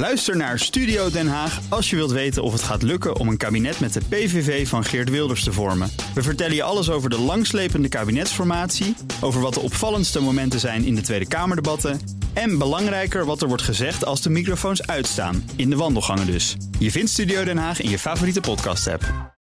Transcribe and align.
Luister 0.00 0.36
naar 0.36 0.58
Studio 0.58 1.10
Den 1.10 1.28
Haag 1.28 1.60
als 1.68 1.90
je 1.90 1.96
wilt 1.96 2.10
weten 2.10 2.42
of 2.42 2.52
het 2.52 2.62
gaat 2.62 2.82
lukken 2.82 3.16
om 3.16 3.28
een 3.28 3.36
kabinet 3.36 3.80
met 3.80 3.92
de 3.92 4.00
PVV 4.08 4.68
van 4.68 4.84
Geert 4.84 5.10
Wilders 5.10 5.44
te 5.44 5.52
vormen. 5.52 5.90
We 6.14 6.22
vertellen 6.22 6.54
je 6.54 6.62
alles 6.62 6.90
over 6.90 7.10
de 7.10 7.18
langslepende 7.18 7.88
kabinetsformatie, 7.88 8.96
over 9.20 9.40
wat 9.40 9.54
de 9.54 9.60
opvallendste 9.60 10.20
momenten 10.20 10.60
zijn 10.60 10.84
in 10.84 10.94
de 10.94 11.00
Tweede 11.00 11.28
Kamerdebatten 11.28 12.00
en 12.32 12.58
belangrijker 12.58 13.24
wat 13.24 13.42
er 13.42 13.48
wordt 13.48 13.62
gezegd 13.62 14.04
als 14.04 14.22
de 14.22 14.30
microfoons 14.30 14.86
uitstaan, 14.86 15.50
in 15.56 15.70
de 15.70 15.76
wandelgangen 15.76 16.26
dus. 16.26 16.56
Je 16.78 16.90
vindt 16.90 17.10
Studio 17.10 17.44
Den 17.44 17.58
Haag 17.58 17.80
in 17.80 17.90
je 17.90 17.98
favoriete 17.98 18.40
podcast-app. 18.40 19.34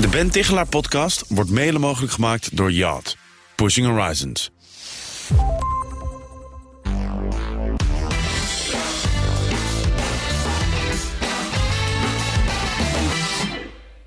De 0.00 0.08
Ben 0.10 0.30
Tichelaar 0.30 0.68
podcast 0.68 1.24
wordt 1.28 1.50
mede 1.50 1.78
mogelijk 1.78 2.12
gemaakt 2.12 2.56
door 2.56 2.72
Yacht. 2.72 3.16
Pushing 3.54 3.86
Horizons. 3.86 4.50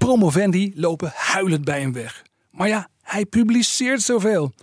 Promovendi 0.10 0.72
lopen 0.76 1.12
huilend 1.16 1.64
bij 1.66 1.80
hem 1.80 1.94
weg. 1.94 2.24
Maar 2.52 2.68
ja, 2.68 2.90
hij 3.02 3.26
publiceert 3.26 4.02
zoveel. 4.02 4.54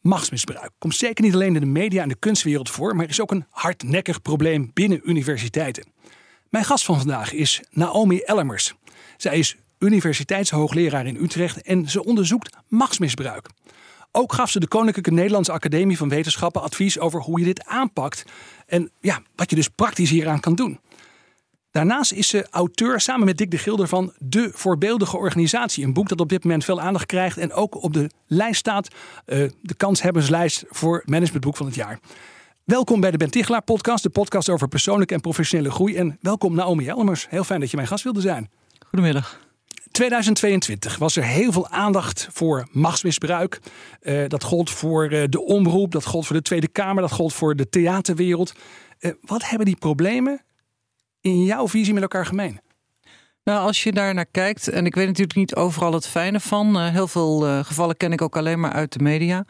Machtsmisbruik 0.00 0.70
komt 0.78 0.96
zeker 0.96 1.24
niet 1.24 1.34
alleen 1.34 1.54
in 1.54 1.60
de 1.60 1.66
media 1.66 2.02
en 2.02 2.08
de 2.08 2.14
kunstwereld 2.18 2.70
voor, 2.70 2.96
maar 2.96 3.08
is 3.08 3.20
ook 3.20 3.30
een 3.30 3.46
hardnekkig 3.50 4.22
probleem 4.22 4.70
binnen 4.74 5.00
universiteiten. 5.04 5.92
Mijn 6.48 6.64
gast 6.64 6.84
van 6.84 6.98
vandaag 6.98 7.32
is 7.32 7.60
Naomi 7.70 8.20
Ellemers. 8.20 8.74
Zij 9.16 9.38
is 9.38 9.56
universiteitshoogleraar 9.78 11.06
in 11.06 11.22
Utrecht 11.22 11.62
en 11.62 11.88
ze 11.88 12.04
onderzoekt 12.04 12.56
machtsmisbruik. 12.68 13.48
Ook 14.12 14.32
gaf 14.32 14.50
ze 14.50 14.60
de 14.60 14.68
Koninklijke 14.68 15.12
Nederlandse 15.12 15.52
Academie 15.52 15.96
van 15.96 16.08
Wetenschappen 16.08 16.62
advies 16.62 16.98
over 16.98 17.20
hoe 17.20 17.38
je 17.38 17.44
dit 17.44 17.64
aanpakt 17.64 18.24
en 18.66 18.90
ja, 19.00 19.22
wat 19.36 19.50
je 19.50 19.56
dus 19.56 19.68
praktisch 19.68 20.10
hieraan 20.10 20.40
kan 20.40 20.54
doen. 20.54 20.80
Daarnaast 21.70 22.12
is 22.12 22.28
ze 22.28 22.46
auteur 22.50 23.00
samen 23.00 23.26
met 23.26 23.38
Dick 23.38 23.50
de 23.50 23.58
Gilder 23.58 23.88
van 23.88 24.12
De 24.18 24.50
Voorbeeldige 24.54 25.16
Organisatie. 25.16 25.84
Een 25.84 25.92
boek 25.92 26.08
dat 26.08 26.20
op 26.20 26.28
dit 26.28 26.44
moment 26.44 26.64
veel 26.64 26.80
aandacht 26.80 27.06
krijgt 27.06 27.38
en 27.38 27.52
ook 27.52 27.82
op 27.82 27.92
de 27.92 28.10
lijst 28.26 28.58
staat. 28.58 28.88
Uh, 28.88 29.48
de 29.62 29.74
kanshebberslijst 29.74 30.64
voor 30.68 31.02
managementboek 31.04 31.56
van 31.56 31.66
het 31.66 31.74
jaar. 31.74 31.98
Welkom 32.64 33.00
bij 33.00 33.10
de 33.10 33.16
Ben 33.16 33.30
Tichelaar 33.30 33.62
podcast. 33.62 34.02
De 34.02 34.10
podcast 34.10 34.48
over 34.48 34.68
persoonlijke 34.68 35.14
en 35.14 35.20
professionele 35.20 35.70
groei. 35.70 35.96
En 35.96 36.18
welkom 36.20 36.54
Naomi 36.54 36.84
Helmers. 36.84 37.26
Heel 37.28 37.44
fijn 37.44 37.60
dat 37.60 37.70
je 37.70 37.76
mijn 37.76 37.88
gast 37.88 38.04
wilde 38.04 38.20
zijn. 38.20 38.50
Goedemiddag. 38.86 39.40
2022 39.90 40.98
was 40.98 41.16
er 41.16 41.24
heel 41.24 41.52
veel 41.52 41.68
aandacht 41.68 42.28
voor 42.32 42.68
machtsmisbruik. 42.70 43.60
Uh, 44.02 44.28
dat 44.28 44.42
gold 44.42 44.70
voor 44.70 45.12
uh, 45.12 45.24
de 45.28 45.44
omroep, 45.44 45.92
dat 45.92 46.04
gold 46.04 46.26
voor 46.26 46.36
de 46.36 46.42
Tweede 46.42 46.68
Kamer, 46.68 47.02
dat 47.02 47.12
gold 47.12 47.32
voor 47.32 47.56
de 47.56 47.68
theaterwereld. 47.68 48.52
Uh, 49.00 49.12
wat 49.20 49.48
hebben 49.48 49.66
die 49.66 49.76
problemen 49.76 50.44
in 51.20 51.44
jouw 51.44 51.68
visie 51.68 51.92
met 51.94 52.02
elkaar 52.02 52.26
gemeen? 52.26 52.60
Nou, 53.44 53.66
als 53.66 53.82
je 53.82 53.92
daar 53.92 54.14
naar 54.14 54.26
kijkt, 54.30 54.68
en 54.68 54.86
ik 54.86 54.94
weet 54.94 55.06
natuurlijk 55.06 55.38
niet 55.38 55.54
overal 55.54 55.92
het 55.92 56.06
fijne 56.06 56.40
van. 56.40 56.88
heel 56.88 57.08
veel 57.08 57.62
gevallen 57.64 57.96
ken 57.96 58.12
ik 58.12 58.22
ook 58.22 58.36
alleen 58.36 58.60
maar 58.60 58.72
uit 58.72 58.92
de 58.92 59.02
media. 59.02 59.44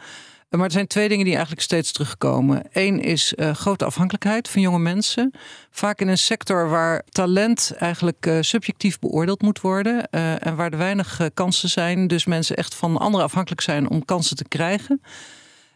Maar 0.48 0.64
er 0.64 0.70
zijn 0.70 0.86
twee 0.86 1.08
dingen 1.08 1.24
die 1.24 1.34
eigenlijk 1.34 1.64
steeds 1.64 1.92
terugkomen. 1.92 2.62
Eén 2.72 3.00
is 3.00 3.34
grote 3.52 3.84
afhankelijkheid 3.84 4.48
van 4.48 4.60
jonge 4.60 4.78
mensen. 4.78 5.32
Vaak 5.70 6.00
in 6.00 6.08
een 6.08 6.18
sector 6.18 6.68
waar 6.68 7.02
talent 7.08 7.72
eigenlijk 7.78 8.36
subjectief 8.40 8.98
beoordeeld 8.98 9.42
moet 9.42 9.60
worden. 9.60 10.10
En 10.40 10.56
waar 10.56 10.70
er 10.70 10.78
weinig 10.78 11.20
kansen 11.34 11.68
zijn. 11.68 12.06
Dus 12.06 12.24
mensen 12.24 12.56
echt 12.56 12.74
van 12.74 12.96
anderen 12.96 13.26
afhankelijk 13.26 13.60
zijn 13.60 13.90
om 13.90 14.04
kansen 14.04 14.36
te 14.36 14.48
krijgen. 14.48 15.02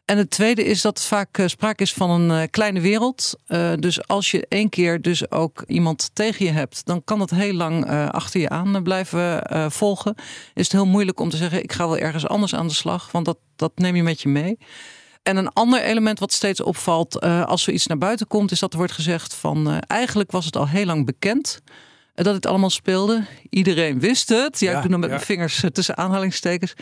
En 0.05 0.19
het 0.19 0.30
tweede 0.30 0.64
is 0.64 0.80
dat 0.80 1.05
vaak 1.05 1.38
uh, 1.38 1.47
sprake 1.47 1.83
is 1.83 1.92
van 1.92 2.10
een 2.10 2.41
uh, 2.41 2.48
kleine 2.50 2.80
wereld. 2.80 3.38
Uh, 3.48 3.72
dus 3.78 4.06
als 4.06 4.30
je 4.30 4.47
één 4.48 4.69
keer 4.69 5.02
dus 5.02 5.30
ook 5.30 5.64
iemand 5.66 6.10
tegen 6.12 6.44
je 6.44 6.50
hebt, 6.50 6.86
dan 6.86 7.05
kan 7.05 7.20
het 7.20 7.30
heel 7.30 7.52
lang 7.52 7.86
achter 8.10 8.41
je 8.41 8.48
aan 8.48 8.82
blijven 8.82 9.42
volgen. 9.72 10.14
Is 10.54 10.62
het 10.62 10.72
heel 10.72 10.87
moeilijk 10.87 11.20
om 11.20 11.31
te 11.31 11.37
zeggen: 11.37 11.62
ik 11.62 11.72
ga 11.72 11.87
wel 11.87 11.98
ergens 11.98 12.26
anders 12.26 12.54
aan 12.54 12.69
de 12.69 12.75
slag, 12.75 13.12
want 13.12 13.25
dat, 13.25 13.38
dat 13.56 13.72
neem 13.75 13.97
je 13.97 14.03
met 14.03 14.20
je 14.20 14.28
mee. 14.28 14.59
En 15.22 15.37
een 15.37 15.53
ander 15.53 15.82
element 15.82 16.19
wat 16.19 16.32
steeds 16.32 16.62
opvalt 16.62 17.21
als 17.21 17.62
zoiets 17.62 17.86
naar 17.86 17.98
buiten 17.98 18.26
komt, 18.26 18.50
is 18.50 18.59
dat 18.59 18.72
er 18.72 18.78
wordt 18.78 18.92
gezegd 18.92 19.34
van 19.34 19.81
eigenlijk 19.81 20.31
was 20.31 20.44
het 20.44 20.56
al 20.56 20.69
heel 20.69 20.84
lang 20.84 21.06
bekend 21.06 21.62
dat 22.14 22.34
het 22.34 22.47
allemaal 22.47 22.70
speelde. 22.70 23.25
Iedereen 23.50 24.00
wist 24.00 24.28
het. 24.28 24.60
Ja, 24.60 24.76
ik 24.76 24.80
doe 24.82 24.91
dan 24.91 25.00
met 25.00 25.08
mijn 25.08 25.20
vingers 25.20 25.62
eh, 25.62 25.70
tussen 25.70 25.97
aanhalingstekens. 25.97 26.75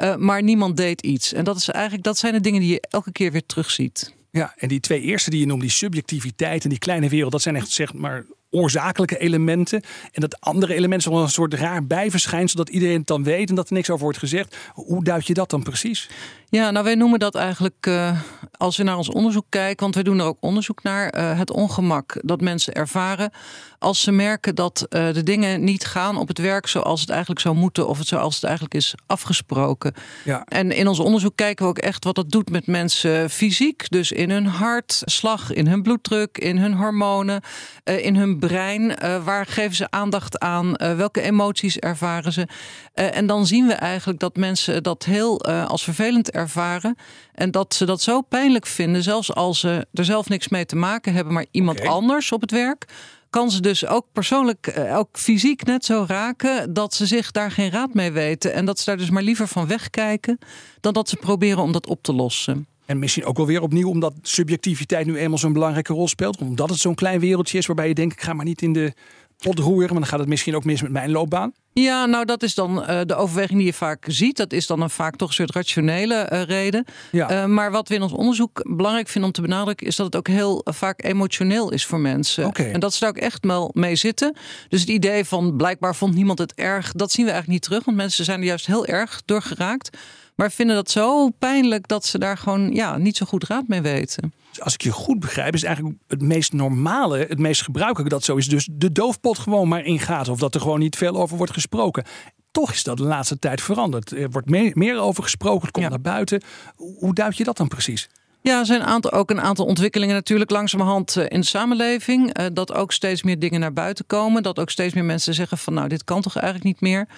Uh, 0.00 0.16
maar 0.16 0.42
niemand 0.42 0.76
deed 0.76 1.02
iets. 1.02 1.32
En 1.32 1.44
dat, 1.44 1.56
is 1.56 1.68
eigenlijk, 1.68 2.04
dat 2.04 2.18
zijn 2.18 2.32
de 2.32 2.40
dingen 2.40 2.60
die 2.60 2.70
je 2.70 2.80
elke 2.80 3.12
keer 3.12 3.32
weer 3.32 3.46
terugziet. 3.46 4.14
Ja, 4.30 4.54
en 4.56 4.68
die 4.68 4.80
twee 4.80 5.00
eerste 5.00 5.30
die 5.30 5.40
je 5.40 5.46
noemt, 5.46 5.60
die 5.60 5.70
subjectiviteit 5.70 6.64
en 6.64 6.70
die 6.70 6.78
kleine 6.78 7.08
wereld, 7.08 7.32
dat 7.32 7.42
zijn 7.42 7.56
echt 7.56 7.70
zeg 7.70 7.92
maar 7.92 8.26
oorzakelijke 8.50 9.18
elementen. 9.18 9.82
En 10.12 10.20
dat 10.20 10.40
andere 10.40 10.74
element 10.74 11.00
is 11.00 11.06
wel 11.06 11.22
een 11.22 11.28
soort 11.28 11.54
raar 11.54 11.86
bijverschijnsel 11.86 12.56
dat 12.56 12.68
iedereen 12.68 12.98
het 12.98 13.06
dan 13.06 13.24
weet 13.24 13.48
en 13.48 13.54
dat 13.54 13.68
er 13.68 13.74
niks 13.74 13.90
over 13.90 14.02
wordt 14.02 14.18
gezegd. 14.18 14.56
Hoe 14.74 15.04
duid 15.04 15.26
je 15.26 15.34
dat 15.34 15.50
dan 15.50 15.62
precies? 15.62 16.08
Ja, 16.50 16.70
nou 16.70 16.84
wij 16.84 16.94
noemen 16.94 17.18
dat 17.18 17.34
eigenlijk, 17.34 17.86
uh, 17.88 18.20
als 18.56 18.76
we 18.76 18.82
naar 18.82 18.96
ons 18.96 19.10
onderzoek 19.10 19.46
kijken, 19.48 19.82
want 19.82 19.94
wij 19.94 20.04
doen 20.04 20.18
er 20.18 20.24
ook 20.24 20.36
onderzoek 20.40 20.82
naar, 20.82 21.18
uh, 21.18 21.38
het 21.38 21.50
ongemak 21.50 22.16
dat 22.22 22.40
mensen 22.40 22.74
ervaren 22.74 23.30
als 23.78 24.02
ze 24.02 24.10
merken 24.10 24.54
dat 24.54 24.86
uh, 24.90 25.12
de 25.12 25.22
dingen 25.22 25.64
niet 25.64 25.86
gaan 25.86 26.16
op 26.16 26.28
het 26.28 26.38
werk 26.38 26.66
zoals 26.66 27.00
het 27.00 27.10
eigenlijk 27.10 27.40
zou 27.40 27.54
moeten 27.54 27.88
of 27.88 27.98
het 27.98 28.06
zoals 28.06 28.34
het 28.34 28.44
eigenlijk 28.44 28.74
is 28.74 28.94
afgesproken. 29.06 29.94
Ja. 30.24 30.44
En 30.44 30.72
in 30.72 30.88
ons 30.88 30.98
onderzoek 30.98 31.36
kijken 31.36 31.64
we 31.64 31.70
ook 31.70 31.78
echt 31.78 32.04
wat 32.04 32.14
dat 32.14 32.30
doet 32.30 32.50
met 32.50 32.66
mensen 32.66 33.30
fysiek, 33.30 33.90
dus 33.90 34.12
in 34.12 34.30
hun 34.30 34.46
hartslag, 34.46 35.52
in 35.52 35.66
hun 35.66 35.82
bloeddruk, 35.82 36.38
in 36.38 36.58
hun 36.58 36.74
hormonen, 36.74 37.42
in 37.84 38.16
hun 38.16 38.37
brein. 38.38 38.94
waar 39.24 39.46
geven 39.46 39.76
ze 39.76 39.90
aandacht 39.90 40.38
aan? 40.38 40.72
welke 40.76 41.20
emoties 41.20 41.78
ervaren 41.78 42.32
ze? 42.32 42.48
en 42.94 43.26
dan 43.26 43.46
zien 43.46 43.66
we 43.66 43.72
eigenlijk 43.72 44.20
dat 44.20 44.36
mensen 44.36 44.82
dat 44.82 45.04
heel 45.04 45.44
als 45.44 45.84
vervelend 45.84 46.30
ervaren. 46.30 46.96
En 47.34 47.50
dat 47.50 47.74
ze 47.74 47.84
dat 47.84 48.00
zo 48.00 48.20
pijnlijk 48.20 48.66
vinden, 48.66 49.02
zelfs 49.02 49.34
als 49.34 49.60
ze 49.60 49.86
er 49.92 50.04
zelf 50.04 50.28
niks 50.28 50.48
mee 50.48 50.66
te 50.66 50.76
maken 50.76 51.12
hebben, 51.14 51.32
maar 51.32 51.46
iemand 51.50 51.80
anders 51.86 52.32
op 52.32 52.40
het 52.40 52.50
werk. 52.50 52.84
Kan 53.30 53.50
ze 53.50 53.60
dus 53.60 53.86
ook 53.86 54.06
persoonlijk, 54.12 54.66
eh, 54.66 54.98
ook 54.98 55.08
fysiek 55.12 55.64
net 55.64 55.84
zo 55.84 56.04
raken 56.08 56.72
dat 56.72 56.94
ze 56.94 57.06
zich 57.06 57.30
daar 57.30 57.50
geen 57.50 57.70
raad 57.70 57.94
mee 57.94 58.12
weten. 58.12 58.52
En 58.52 58.64
dat 58.64 58.78
ze 58.78 58.84
daar 58.84 58.96
dus 58.96 59.10
maar 59.10 59.22
liever 59.22 59.48
van 59.48 59.66
wegkijken 59.66 60.38
dan 60.80 60.92
dat 60.92 61.08
ze 61.08 61.16
proberen 61.16 61.62
om 61.62 61.72
dat 61.72 61.86
op 61.86 62.02
te 62.02 62.12
lossen. 62.12 62.66
En 62.88 62.98
misschien 62.98 63.24
ook 63.24 63.36
wel 63.36 63.46
weer 63.46 63.62
opnieuw 63.62 63.88
omdat 63.88 64.14
subjectiviteit 64.22 65.06
nu 65.06 65.16
eenmaal 65.16 65.38
zo'n 65.38 65.52
belangrijke 65.52 65.92
rol 65.92 66.08
speelt. 66.08 66.38
Omdat 66.38 66.68
het 66.68 66.78
zo'n 66.78 66.94
klein 66.94 67.20
wereldje 67.20 67.58
is 67.58 67.66
waarbij 67.66 67.88
je 67.88 67.94
denkt, 67.94 68.14
ik 68.14 68.22
ga 68.22 68.32
maar 68.32 68.44
niet 68.44 68.62
in 68.62 68.72
de 68.72 68.92
pot 69.38 69.58
roeren, 69.58 69.88
want 69.88 69.98
dan 69.98 70.06
gaat 70.06 70.18
het 70.18 70.28
misschien 70.28 70.56
ook 70.56 70.64
mis 70.64 70.82
met 70.82 70.90
mijn 70.90 71.10
loopbaan. 71.10 71.52
Ja, 71.72 72.06
nou 72.06 72.24
dat 72.24 72.42
is 72.42 72.54
dan 72.54 72.78
uh, 72.78 73.00
de 73.04 73.14
overweging 73.14 73.58
die 73.58 73.66
je 73.66 73.72
vaak 73.72 74.04
ziet. 74.08 74.36
Dat 74.36 74.52
is 74.52 74.66
dan 74.66 74.80
een 74.80 74.90
vaak 74.90 75.16
toch 75.16 75.28
een 75.28 75.34
soort 75.34 75.50
rationele 75.50 76.28
uh, 76.32 76.42
reden. 76.42 76.84
Ja. 77.10 77.30
Uh, 77.30 77.44
maar 77.44 77.70
wat 77.70 77.88
we 77.88 77.94
in 77.94 78.02
ons 78.02 78.12
onderzoek 78.12 78.76
belangrijk 78.76 79.08
vinden 79.08 79.30
om 79.30 79.34
te 79.34 79.42
benadrukken... 79.42 79.86
is 79.86 79.96
dat 79.96 80.06
het 80.06 80.16
ook 80.16 80.28
heel 80.28 80.60
vaak 80.64 81.04
emotioneel 81.04 81.72
is 81.72 81.86
voor 81.86 82.00
mensen. 82.00 82.46
Okay. 82.46 82.70
En 82.70 82.80
dat 82.80 82.92
ze 82.92 83.00
daar 83.00 83.08
ook 83.08 83.16
echt 83.16 83.46
wel 83.46 83.70
mee 83.74 83.96
zitten. 83.96 84.36
Dus 84.68 84.80
het 84.80 84.88
idee 84.88 85.24
van 85.24 85.56
blijkbaar 85.56 85.96
vond 85.96 86.14
niemand 86.14 86.38
het 86.38 86.54
erg... 86.54 86.92
dat 86.92 87.12
zien 87.12 87.24
we 87.24 87.30
eigenlijk 87.30 87.60
niet 87.60 87.70
terug. 87.70 87.84
Want 87.84 87.96
mensen 87.96 88.24
zijn 88.24 88.40
er 88.40 88.46
juist 88.46 88.66
heel 88.66 88.86
erg 88.86 89.22
door 89.24 89.42
geraakt. 89.42 89.96
Maar 90.38 90.50
vinden 90.50 90.76
dat 90.76 90.90
zo 90.90 91.28
pijnlijk 91.28 91.88
dat 91.88 92.06
ze 92.06 92.18
daar 92.18 92.38
gewoon 92.38 92.72
ja, 92.74 92.96
niet 92.96 93.16
zo 93.16 93.26
goed 93.26 93.44
raad 93.44 93.68
mee 93.68 93.80
weten. 93.80 94.32
Dus 94.48 94.60
als 94.60 94.74
ik 94.74 94.82
je 94.82 94.90
goed 94.92 95.20
begrijp, 95.20 95.54
is 95.54 95.62
eigenlijk 95.62 95.96
het 96.06 96.22
meest 96.22 96.52
normale, 96.52 97.18
het 97.18 97.38
meest 97.38 97.62
gebruikelijke 97.62 98.14
dat 98.14 98.24
zo 98.24 98.36
is. 98.36 98.48
Dus 98.48 98.68
de 98.72 98.92
doofpot 98.92 99.38
gewoon 99.38 99.68
maar 99.68 99.84
ingaat. 99.84 100.28
Of 100.28 100.38
dat 100.38 100.54
er 100.54 100.60
gewoon 100.60 100.78
niet 100.78 100.96
veel 100.96 101.16
over 101.16 101.36
wordt 101.36 101.52
gesproken. 101.52 102.04
Toch 102.50 102.72
is 102.72 102.82
dat 102.82 102.96
de 102.96 103.02
laatste 103.02 103.38
tijd 103.38 103.60
veranderd. 103.60 104.10
Er 104.12 104.30
wordt 104.30 104.50
meer, 104.50 104.70
meer 104.74 104.98
over 104.98 105.22
gesproken, 105.22 105.62
het 105.62 105.70
komt 105.70 105.88
naar 105.88 106.00
buiten. 106.00 106.42
Hoe 106.76 107.14
duid 107.14 107.36
je 107.36 107.44
dat 107.44 107.56
dan 107.56 107.68
precies? 107.68 108.08
Ja, 108.42 108.58
er 108.58 108.66
zijn 108.66 108.80
een 108.80 108.86
aantal, 108.86 109.12
ook 109.12 109.30
een 109.30 109.40
aantal 109.40 109.66
ontwikkelingen 109.66 110.14
natuurlijk 110.14 110.50
langzamerhand 110.50 111.16
eh, 111.16 111.24
in 111.28 111.40
de 111.40 111.46
samenleving. 111.46 112.32
Eh, 112.32 112.46
dat 112.52 112.72
ook 112.72 112.92
steeds 112.92 113.22
meer 113.22 113.38
dingen 113.38 113.60
naar 113.60 113.72
buiten 113.72 114.06
komen. 114.06 114.42
Dat 114.42 114.58
ook 114.58 114.70
steeds 114.70 114.94
meer 114.94 115.04
mensen 115.04 115.34
zeggen 115.34 115.58
van 115.58 115.74
nou, 115.74 115.88
dit 115.88 116.04
kan 116.04 116.22
toch 116.22 116.36
eigenlijk 116.36 116.64
niet 116.64 116.80
meer. 116.80 117.08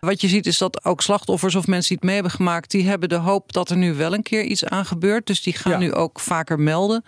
Wat 0.00 0.20
je 0.20 0.28
ziet 0.28 0.46
is 0.46 0.58
dat 0.58 0.84
ook 0.84 1.02
slachtoffers 1.02 1.54
of 1.54 1.66
mensen 1.66 1.88
die 1.88 1.96
het 1.96 2.06
mee 2.06 2.14
hebben 2.14 2.32
gemaakt, 2.32 2.70
die 2.70 2.88
hebben 2.88 3.08
de 3.08 3.14
hoop 3.14 3.52
dat 3.52 3.70
er 3.70 3.76
nu 3.76 3.94
wel 3.94 4.14
een 4.14 4.22
keer 4.22 4.42
iets 4.42 4.64
aan 4.64 4.86
gebeurt. 4.86 5.26
Dus 5.26 5.42
die 5.42 5.52
gaan 5.52 5.78
nu 5.78 5.94
ook 5.94 6.20
vaker 6.20 6.60
melden. 6.60 7.04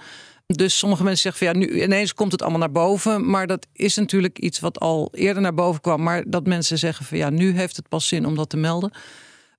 Dus 0.47 0.79
sommige 0.79 1.03
mensen 1.03 1.23
zeggen 1.23 1.47
van 1.47 1.61
ja, 1.61 1.67
nu 1.67 1.83
ineens 1.83 2.15
komt 2.15 2.33
het 2.33 2.43
allemaal 2.43 2.61
naar 2.61 2.73
boven. 2.73 3.31
Maar 3.31 3.47
dat 3.47 3.67
is 3.73 3.97
natuurlijk 3.97 4.39
iets 4.39 4.61
wat 4.61 4.81
al 4.81 5.09
eerder 5.12 5.43
naar 5.43 5.55
boven 5.55 5.81
kwam. 5.81 6.03
Maar 6.03 6.25
dat 6.27 6.47
mensen 6.47 6.79
zeggen 6.79 7.05
van 7.05 7.19
ja, 7.19 7.31
nu 7.31 7.56
heeft 7.56 7.77
het 7.77 7.89
pas 7.89 8.09
zin 8.09 8.27
om 8.27 8.35
dat 8.35 8.49
te 8.49 8.56
melden. 8.56 8.93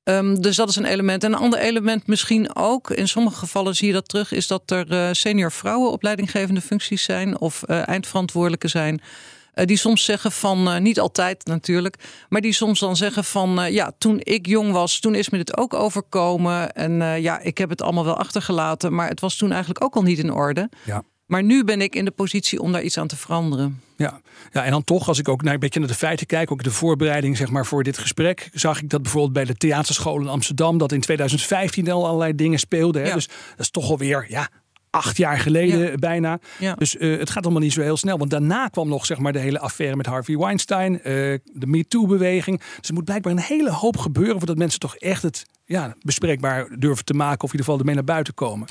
Um, 0.04 0.42
dus 0.42 0.56
dat 0.56 0.70
is 0.70 0.76
een 0.76 0.86
element. 0.86 1.24
En 1.24 1.34
een 1.34 1.40
ander 1.40 1.60
element 1.60 2.08
misschien 2.08 2.56
ook, 2.56 2.90
in 2.90 3.08
sommige 3.08 3.36
gevallen 3.36 3.76
zie 3.76 3.88
je 3.88 3.94
dat 3.94 4.10
terug, 4.10 4.32
is 4.32 4.48
dat 4.48 4.72
er 4.72 4.92
uh, 4.92 5.10
senior 5.12 5.52
vrouwen 5.52 5.92
op 5.92 6.04
leidinggevende 6.04 6.62
functies 6.62 7.04
zijn 7.04 7.40
of 7.40 7.64
uh, 7.68 7.88
eindverantwoordelijke 7.88 8.68
zijn. 8.68 9.02
Uh, 9.56 9.66
die 9.66 9.78
soms 9.78 10.06
zeggen 10.06 10.32
van, 10.32 10.68
uh, 10.68 10.80
niet 10.80 11.00
altijd 11.00 11.46
natuurlijk, 11.46 11.96
maar 12.30 12.42
die 12.42 12.54
soms 12.54 12.80
dan 12.80 12.96
zeggen 12.96 13.24
van, 13.24 13.60
uh, 13.60 13.70
ja, 13.70 13.92
toen 13.98 14.20
ik 14.24 14.48
jong 14.48 14.72
was, 14.72 15.00
toen 15.00 15.16
is 15.16 15.30
me 15.30 15.38
dit 15.38 15.58
ook 15.58 15.74
overkomen. 15.74 16.74
En 16.74 17.22
ja, 17.22 17.40
ik 17.40 17.58
heb 17.58 17.70
het 17.70 17.82
allemaal 17.82 18.06
wel 18.06 18.18
achtergelaten, 18.18 18.94
maar 18.96 19.10
het 19.10 19.20
was 19.20 19.36
toen 19.36 19.52
eigenlijk 19.52 19.84
ook 19.84 19.96
al 19.96 20.02
niet 20.02 20.20
in 20.20 20.32
orde. 20.32 20.70
Ja. 20.84 21.04
Maar 21.26 21.44
nu 21.44 21.64
ben 21.64 21.82
ik 21.82 21.96
in 21.96 22.06
de 22.06 22.12
positie 22.12 22.62
om 22.62 22.72
daar 22.72 22.82
iets 22.82 22.98
aan 22.98 23.08
te 23.08 23.16
veranderen. 23.16 23.82
Ja. 23.98 24.22
ja, 24.52 24.64
en 24.64 24.72
dan 24.72 24.84
toch, 24.84 25.08
als 25.08 25.20
ik 25.20 25.28
ook 25.28 25.42
naar 25.42 25.54
een 25.54 25.60
beetje 25.60 25.80
naar 25.80 25.88
de 25.88 25.96
feiten 25.96 26.26
kijk, 26.26 26.52
ook 26.52 26.64
de 26.64 26.72
voorbereiding 26.72 27.38
zeg 27.38 27.50
maar, 27.50 27.66
voor 27.66 27.84
dit 27.84 27.98
gesprek, 27.98 28.50
zag 28.54 28.82
ik 28.82 28.90
dat 28.90 29.02
bijvoorbeeld 29.02 29.34
bij 29.34 29.46
de 29.46 29.56
theaterschool 29.56 30.20
in 30.20 30.28
Amsterdam, 30.28 30.78
dat 30.78 30.92
in 30.92 31.02
2015 31.02 31.92
al 31.92 32.06
allerlei 32.06 32.36
dingen 32.36 32.60
speelden. 32.60 33.02
Hè? 33.02 33.08
Ja. 33.08 33.14
Dus 33.14 33.28
dat 33.28 33.60
is 33.60 33.70
toch 33.70 33.90
alweer 33.90 34.26
ja, 34.30 34.50
acht 34.94 35.18
jaar 35.18 35.40
geleden 35.40 36.00
bijna. 36.00 36.40
Ja. 36.60 36.74
Dus 36.74 36.98
eh, 36.98 37.18
het 37.18 37.30
gaat 37.30 37.44
allemaal 37.44 37.62
niet 37.62 37.74
zo 37.74 37.82
heel 37.82 37.98
snel. 37.98 38.18
Want 38.18 38.30
daarna 38.30 38.68
kwam 38.68 38.88
nog 38.88 39.06
zeg 39.06 39.18
maar, 39.18 39.34
de 39.34 39.40
hele 39.40 39.60
affaire 39.60 39.96
met 39.96 40.06
Harvey 40.06 40.38
Weinstein, 40.38 40.98
eh, 40.98 41.04
de 41.44 41.68
MeToo-beweging. 41.68 42.62
Dus 42.78 42.88
er 42.88 42.94
moet 42.94 43.06
blijkbaar 43.06 43.32
een 43.32 43.40
hele 43.40 43.72
hoop 43.72 43.98
gebeuren 43.98 44.38
voordat 44.38 44.58
mensen 44.58 44.80
toch 44.80 44.96
echt 44.96 45.24
het 45.24 45.46
ja, 45.66 45.96
bespreekbaar 46.00 46.68
durven 46.80 47.06
te 47.06 47.14
maken, 47.14 47.44
of 47.44 47.54
in 47.54 47.60
ieder 47.60 47.66
geval 47.66 47.80
ermee 47.80 47.96
naar 47.96 48.04
buiten 48.04 48.34
komen. 48.34 48.68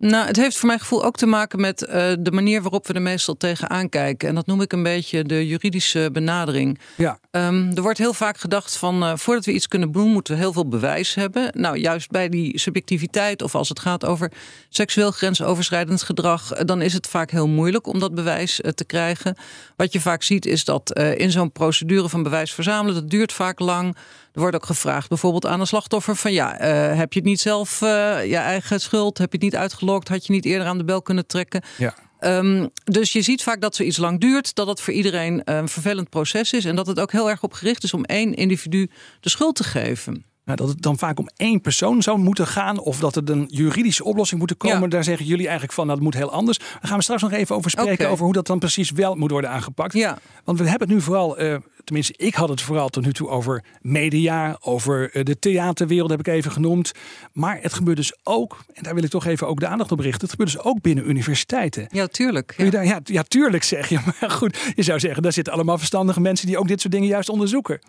Nou, 0.00 0.26
het 0.26 0.36
heeft 0.36 0.58
voor 0.58 0.66
mijn 0.66 0.80
gevoel 0.80 1.04
ook 1.04 1.16
te 1.16 1.26
maken 1.26 1.60
met 1.60 1.84
eh, 1.84 2.12
de 2.20 2.30
manier 2.30 2.62
waarop 2.62 2.86
we 2.86 2.92
er 2.92 3.02
meestal 3.02 3.36
tegenaan 3.36 3.88
kijken. 3.88 4.28
En 4.28 4.34
dat 4.34 4.46
noem 4.46 4.60
ik 4.60 4.72
een 4.72 4.82
beetje 4.82 5.24
de 5.24 5.46
juridische 5.46 6.08
benadering. 6.12 6.78
Ja, 6.96 7.18
Ehm, 7.30 7.70
er 7.74 7.82
wordt 7.82 7.98
heel 7.98 8.14
vaak 8.14 8.38
gedacht 8.38 8.76
van 8.76 9.02
eh, 9.02 9.12
voordat 9.16 9.44
we 9.44 9.52
iets 9.52 9.68
kunnen 9.68 9.92
doen, 9.92 10.08
moeten 10.08 10.34
we 10.34 10.40
heel 10.40 10.52
veel 10.52 10.68
bewijs 10.68 11.14
hebben. 11.14 11.50
Nou, 11.52 11.78
juist 11.78 12.10
bij 12.10 12.28
die 12.28 12.58
subjectiviteit 12.58 13.42
of 13.42 13.54
als 13.54 13.68
het 13.68 13.78
gaat 13.78 14.04
over 14.04 14.32
seksueel 14.68 15.10
grensoverschrijdend 15.10 16.02
gedrag, 16.02 16.52
eh, 16.52 16.64
dan 16.64 16.82
is 16.82 16.92
het 16.92 17.06
vaak 17.06 17.30
heel 17.30 17.48
moeilijk 17.48 17.86
om 17.86 17.98
dat 17.98 18.14
bewijs 18.14 18.60
te 18.74 18.84
krijgen. 18.84 19.36
Wat 19.76 19.92
je 19.92 20.00
vaak 20.00 20.22
ziet 20.22 20.46
is 20.46 20.64
dat 20.64 20.98
in 20.98 21.30
zo'n 21.30 21.52
procedure 21.52 22.08
van 22.08 22.22
bewijs 22.22 22.52
verzamelen, 22.52 22.94
dat 22.94 23.10
duurt 23.10 23.32
vaak 23.32 23.58
lang. 23.58 23.96
Er 24.32 24.40
wordt 24.40 24.56
ook 24.56 24.66
gevraagd, 24.66 25.08
bijvoorbeeld 25.08 25.46
aan 25.46 25.60
een 25.60 25.66
slachtoffer, 25.66 26.16
van 26.16 26.32
ja, 26.32 26.58
eh, 26.58 26.96
heb 26.96 27.12
je 27.12 27.18
het 27.18 27.28
niet 27.28 27.40
zelf 27.40 27.82
eh, 27.82 27.88
je 28.26 28.36
eigen 28.36 28.80
schuld, 28.80 29.18
heb 29.18 29.32
je 29.32 29.36
het 29.36 29.46
niet 29.46 29.56
uitgelokt, 29.56 30.08
had 30.08 30.26
je 30.26 30.32
niet 30.32 30.44
eerder 30.44 30.66
aan 30.66 30.78
de 30.78 30.84
bel 30.84 31.02
kunnen 31.02 31.26
trekken? 31.26 31.62
ja. 31.78 31.94
Ehm, 32.20 32.66
dus 32.84 33.12
je 33.12 33.22
ziet 33.22 33.42
vaak 33.42 33.60
dat 33.60 33.74
zoiets 33.74 33.96
lang 33.96 34.20
duurt, 34.20 34.54
dat 34.54 34.66
het 34.66 34.80
voor 34.80 34.92
iedereen 34.92 35.42
een 35.44 35.68
vervelend 35.68 36.08
proces 36.08 36.52
is 36.52 36.64
en 36.64 36.76
dat 36.76 36.86
het 36.86 37.00
ook 37.00 37.12
heel 37.12 37.30
erg 37.30 37.42
op 37.42 37.52
gericht 37.52 37.82
is 37.82 37.94
om 37.94 38.04
één 38.04 38.34
individu 38.34 38.90
de 39.20 39.28
schuld 39.28 39.56
te 39.56 39.64
geven. 39.64 40.24
Nou, 40.50 40.62
dat 40.62 40.74
het 40.74 40.82
dan 40.82 40.98
vaak 40.98 41.18
om 41.18 41.28
één 41.36 41.60
persoon 41.60 42.02
zou 42.02 42.18
moeten 42.18 42.46
gaan. 42.46 42.80
Of 42.80 42.98
dat 42.98 43.16
er 43.16 43.30
een 43.30 43.46
juridische 43.50 44.04
oplossing 44.04 44.40
moet 44.40 44.56
komen. 44.56 44.80
Ja. 44.80 44.86
Daar 44.86 45.04
zeggen 45.04 45.26
jullie 45.26 45.44
eigenlijk 45.44 45.72
van, 45.72 45.86
nou, 45.86 45.98
dat 45.98 46.06
moet 46.06 46.16
heel 46.16 46.32
anders. 46.32 46.58
Daar 46.58 46.78
gaan 46.82 46.96
we 46.96 47.02
straks 47.02 47.22
nog 47.22 47.32
even 47.32 47.56
over 47.56 47.70
spreken. 47.70 48.08
Over 48.08 48.24
hoe 48.24 48.32
dat 48.32 48.46
dan 48.46 48.58
precies 48.58 48.90
wel 48.90 49.14
moet 49.14 49.30
worden 49.30 49.50
aangepakt. 49.50 49.92
Ja. 49.92 50.18
Want 50.44 50.58
we 50.58 50.68
hebben 50.68 50.88
het 50.88 50.96
nu 50.96 51.02
vooral, 51.02 51.38
eh, 51.38 51.56
tenminste 51.84 52.14
ik 52.16 52.34
had 52.34 52.48
het 52.48 52.60
vooral 52.60 52.88
tot 52.88 53.04
nu 53.04 53.12
toe 53.12 53.28
over 53.28 53.64
media. 53.80 54.58
Over 54.60 55.10
eh, 55.12 55.24
de 55.24 55.38
theaterwereld 55.38 56.10
heb 56.10 56.20
ik 56.20 56.26
even 56.26 56.52
genoemd. 56.52 56.92
Maar 57.32 57.58
het 57.60 57.72
gebeurt 57.72 57.96
dus 57.96 58.14
ook, 58.22 58.64
en 58.74 58.82
daar 58.82 58.94
wil 58.94 59.04
ik 59.04 59.10
toch 59.10 59.26
even 59.26 59.46
ook 59.48 59.60
de 59.60 59.66
aandacht 59.66 59.92
op 59.92 60.00
richten. 60.00 60.20
Het 60.20 60.30
gebeurt 60.30 60.52
dus 60.52 60.62
ook 60.62 60.80
binnen 60.80 61.08
universiteiten. 61.08 61.88
Ja, 61.92 62.06
tuurlijk. 62.06 62.54
Ja. 62.56 62.70
daar, 62.70 62.84
ja, 62.84 63.00
ja, 63.04 63.22
tuurlijk 63.22 63.62
zeg 63.62 63.88
je. 63.88 63.98
Maar 64.20 64.30
goed, 64.30 64.72
je 64.74 64.82
zou 64.82 65.00
zeggen, 65.00 65.22
daar 65.22 65.32
zitten 65.32 65.52
allemaal 65.52 65.78
verstandige 65.78 66.20
mensen 66.20 66.46
die 66.46 66.58
ook 66.58 66.68
dit 66.68 66.80
soort 66.80 66.92
dingen 66.92 67.08
juist 67.08 67.28
onderzoeken. 67.28 67.80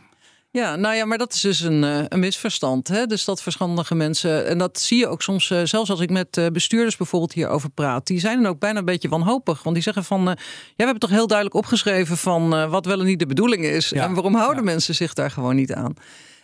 Ja, 0.51 0.75
nou 0.75 0.95
ja, 0.95 1.05
maar 1.05 1.17
dat 1.17 1.33
is 1.33 1.41
dus 1.41 1.59
een, 1.59 1.83
eh, 1.83 2.03
een 2.07 2.19
misverstand. 2.19 2.87
Hè? 2.87 3.05
Dus 3.05 3.25
dat 3.25 3.41
verstandige 3.41 3.95
mensen, 3.95 4.47
en 4.47 4.57
dat 4.57 4.79
zie 4.79 4.97
je 4.97 5.07
ook 5.07 5.21
soms, 5.21 5.51
eh, 5.51 5.61
zelfs 5.63 5.89
als 5.89 5.99
ik 5.99 6.09
met 6.09 6.37
eh, 6.37 6.47
bestuurders 6.47 6.97
bijvoorbeeld 6.97 7.33
hierover 7.33 7.69
praat, 7.69 8.07
die 8.07 8.19
zijn 8.19 8.41
dan 8.41 8.51
ook 8.51 8.59
bijna 8.59 8.79
een 8.79 8.85
beetje 8.85 9.09
wanhopig. 9.09 9.63
Want 9.63 9.75
die 9.75 9.83
zeggen 9.83 10.03
van, 10.03 10.19
eh, 10.19 10.35
ja, 10.35 10.73
we 10.75 10.83
hebben 10.83 10.99
toch 10.99 11.09
heel 11.09 11.27
duidelijk 11.27 11.57
opgeschreven 11.57 12.17
van 12.17 12.69
wat 12.69 12.85
wel 12.85 12.99
en 12.99 13.05
niet 13.05 13.19
de 13.19 13.25
bedoeling 13.25 13.65
is. 13.65 13.89
Ja, 13.89 14.03
En 14.03 14.13
waarom 14.13 14.35
houden 14.35 14.63
ja. 14.63 14.71
mensen 14.71 14.95
zich 14.95 15.13
daar 15.13 15.31
gewoon 15.31 15.55
niet 15.55 15.73
aan? 15.73 15.93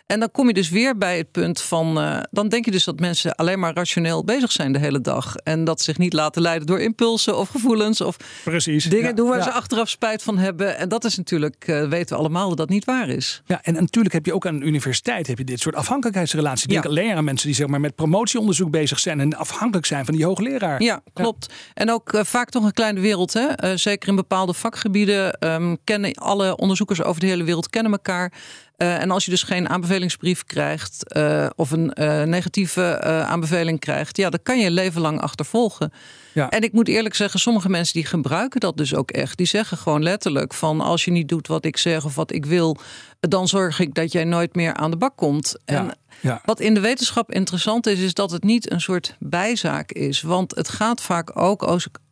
En 0.08 0.20
dan 0.20 0.30
kom 0.30 0.46
je 0.46 0.52
dus 0.54 0.68
weer 0.68 0.98
bij 0.98 1.16
het 1.18 1.30
punt 1.30 1.60
van. 1.60 2.00
eh, 2.00 2.18
dan 2.30 2.48
denk 2.48 2.64
je 2.64 2.70
dus 2.70 2.84
dat 2.84 3.00
mensen 3.00 3.34
alleen 3.34 3.58
maar 3.58 3.74
rationeel 3.74 4.24
bezig 4.24 4.52
zijn 4.52 4.72
de 4.72 4.78
hele 4.78 5.00
dag. 5.00 5.36
En 5.36 5.64
dat 5.64 5.80
zich 5.80 5.98
niet 5.98 6.12
laten 6.12 6.42
leiden 6.42 6.66
door 6.66 6.80
impulsen 6.80 7.38
of 7.38 7.48
gevoelens. 7.48 8.00
Of 8.00 8.16
Precies. 8.44 8.84
dingen 8.84 9.06
Ja, 9.08 9.12
doen 9.12 9.28
waar 9.28 9.38
ja. 9.38 9.44
ze 9.44 9.50
achteraf 9.50 9.88
spijt 9.88 10.22
van 10.22 10.38
hebben. 10.38 10.76
En 10.78 10.88
dat 10.88 11.04
is 11.04 11.16
natuurlijk, 11.16 11.64
eh, 11.66 11.88
weten 11.88 12.14
we 12.16 12.20
allemaal, 12.22 12.48
dat 12.48 12.56
dat 12.56 12.68
niet 12.68 12.84
waar 12.84 13.08
is. 13.08 13.42
Ja, 13.46 13.62
en 13.62 13.74
natuurlijk 13.74 14.14
heb 14.14 14.26
je 14.26 14.34
ook 14.34 14.46
aan 14.46 14.54
een 14.54 14.66
universiteit 14.66 15.26
heb 15.26 15.38
je 15.38 15.44
dit 15.44 15.60
soort 15.60 15.74
afhankelijkheidsrelaties. 15.74 16.64
Denk 16.66 16.82
Ja. 16.84 16.90
alleen 16.90 17.16
aan 17.16 17.24
mensen 17.24 17.46
die 17.46 17.56
zeg 17.56 17.66
maar, 17.66 17.80
met 17.80 17.94
promotieonderzoek 17.94 18.70
bezig 18.70 18.98
zijn 18.98 19.20
en 19.20 19.34
afhankelijk 19.36 19.86
zijn 19.86 20.04
van 20.04 20.14
die 20.14 20.24
hoogleraar. 20.24 20.82
Ja, 20.82 21.00
klopt. 21.12 21.52
En 21.74 21.90
ook 21.90 22.12
eh, 22.12 22.24
vaak 22.24 22.48
toch 22.50 22.64
een 22.64 22.72
kleine 22.72 23.00
wereld. 23.00 23.32
Hè? 23.32 23.46
Eh, 23.46 23.70
zeker 23.76 24.08
in 24.08 24.16
bepaalde 24.16 24.52
vakgebieden 24.54 25.32
ehm, 25.32 25.76
kennen 25.84 26.14
alle 26.14 26.56
onderzoekers 26.56 27.02
over 27.02 27.20
de 27.20 27.26
hele 27.26 27.44
wereld 27.44 27.70
kennen 27.70 27.92
elkaar. 27.92 28.32
Eh, 28.78 29.00
en 29.00 29.10
als 29.10 29.24
je 29.24 29.30
dus 29.30 29.42
geen 29.42 29.68
aanbevelingsbrief 29.68 30.44
krijgt 30.44 31.12
eh, 31.12 31.46
of 31.56 31.70
een 31.70 31.92
eh, 31.92 32.22
negatieve 32.22 33.02
aanbeveling 33.02 33.80
krijgt, 33.80 34.16
ja, 34.16 34.30
dan 34.30 34.42
kan 34.42 34.58
je 34.58 34.64
je 34.64 34.70
leven 34.70 35.00
lang 35.00 35.20
achtervolgen. 35.20 35.92
Ja. 36.32 36.50
En 36.50 36.62
ik 36.62 36.72
moet 36.72 36.88
eerlijk 36.88 37.14
zeggen, 37.14 37.40
sommige 37.40 37.68
mensen 37.68 37.94
die 37.94 38.06
gebruiken 38.06 38.60
dat 38.60 38.76
dus 38.76 38.94
ook 38.94 39.10
echt. 39.10 39.36
Die 39.36 39.46
zeggen 39.46 39.76
gewoon 39.76 40.02
letterlijk 40.02 40.54
van 40.54 40.80
als 40.80 41.04
je 41.04 41.10
niet 41.10 41.28
doet 41.28 41.46
wat 41.46 41.64
ik 41.64 41.76
zeg 41.76 42.04
of 42.04 42.14
wat 42.14 42.32
ik 42.32 42.46
wil, 42.46 42.76
dan 43.20 43.48
zorg 43.48 43.80
ik 43.80 43.94
dat 43.94 44.12
jij 44.12 44.24
nooit 44.24 44.54
meer 44.54 44.74
aan 44.74 44.90
de 44.90 44.96
bak 44.96 45.16
komt. 45.16 45.56
En 45.64 45.84
Ja, 45.84 45.94
ja. 46.20 46.42
wat 46.44 46.60
in 46.60 46.74
de 46.74 46.80
wetenschap 46.80 47.32
interessant 47.32 47.86
is, 47.86 47.98
is 47.98 48.14
dat 48.14 48.30
het 48.30 48.44
niet 48.44 48.70
een 48.70 48.80
soort 48.80 49.16
bijzaak 49.18 49.92
is. 49.92 50.22
Want 50.22 50.54
het 50.54 50.68
gaat 50.68 51.00
vaak 51.00 51.38
ook, 51.40 51.62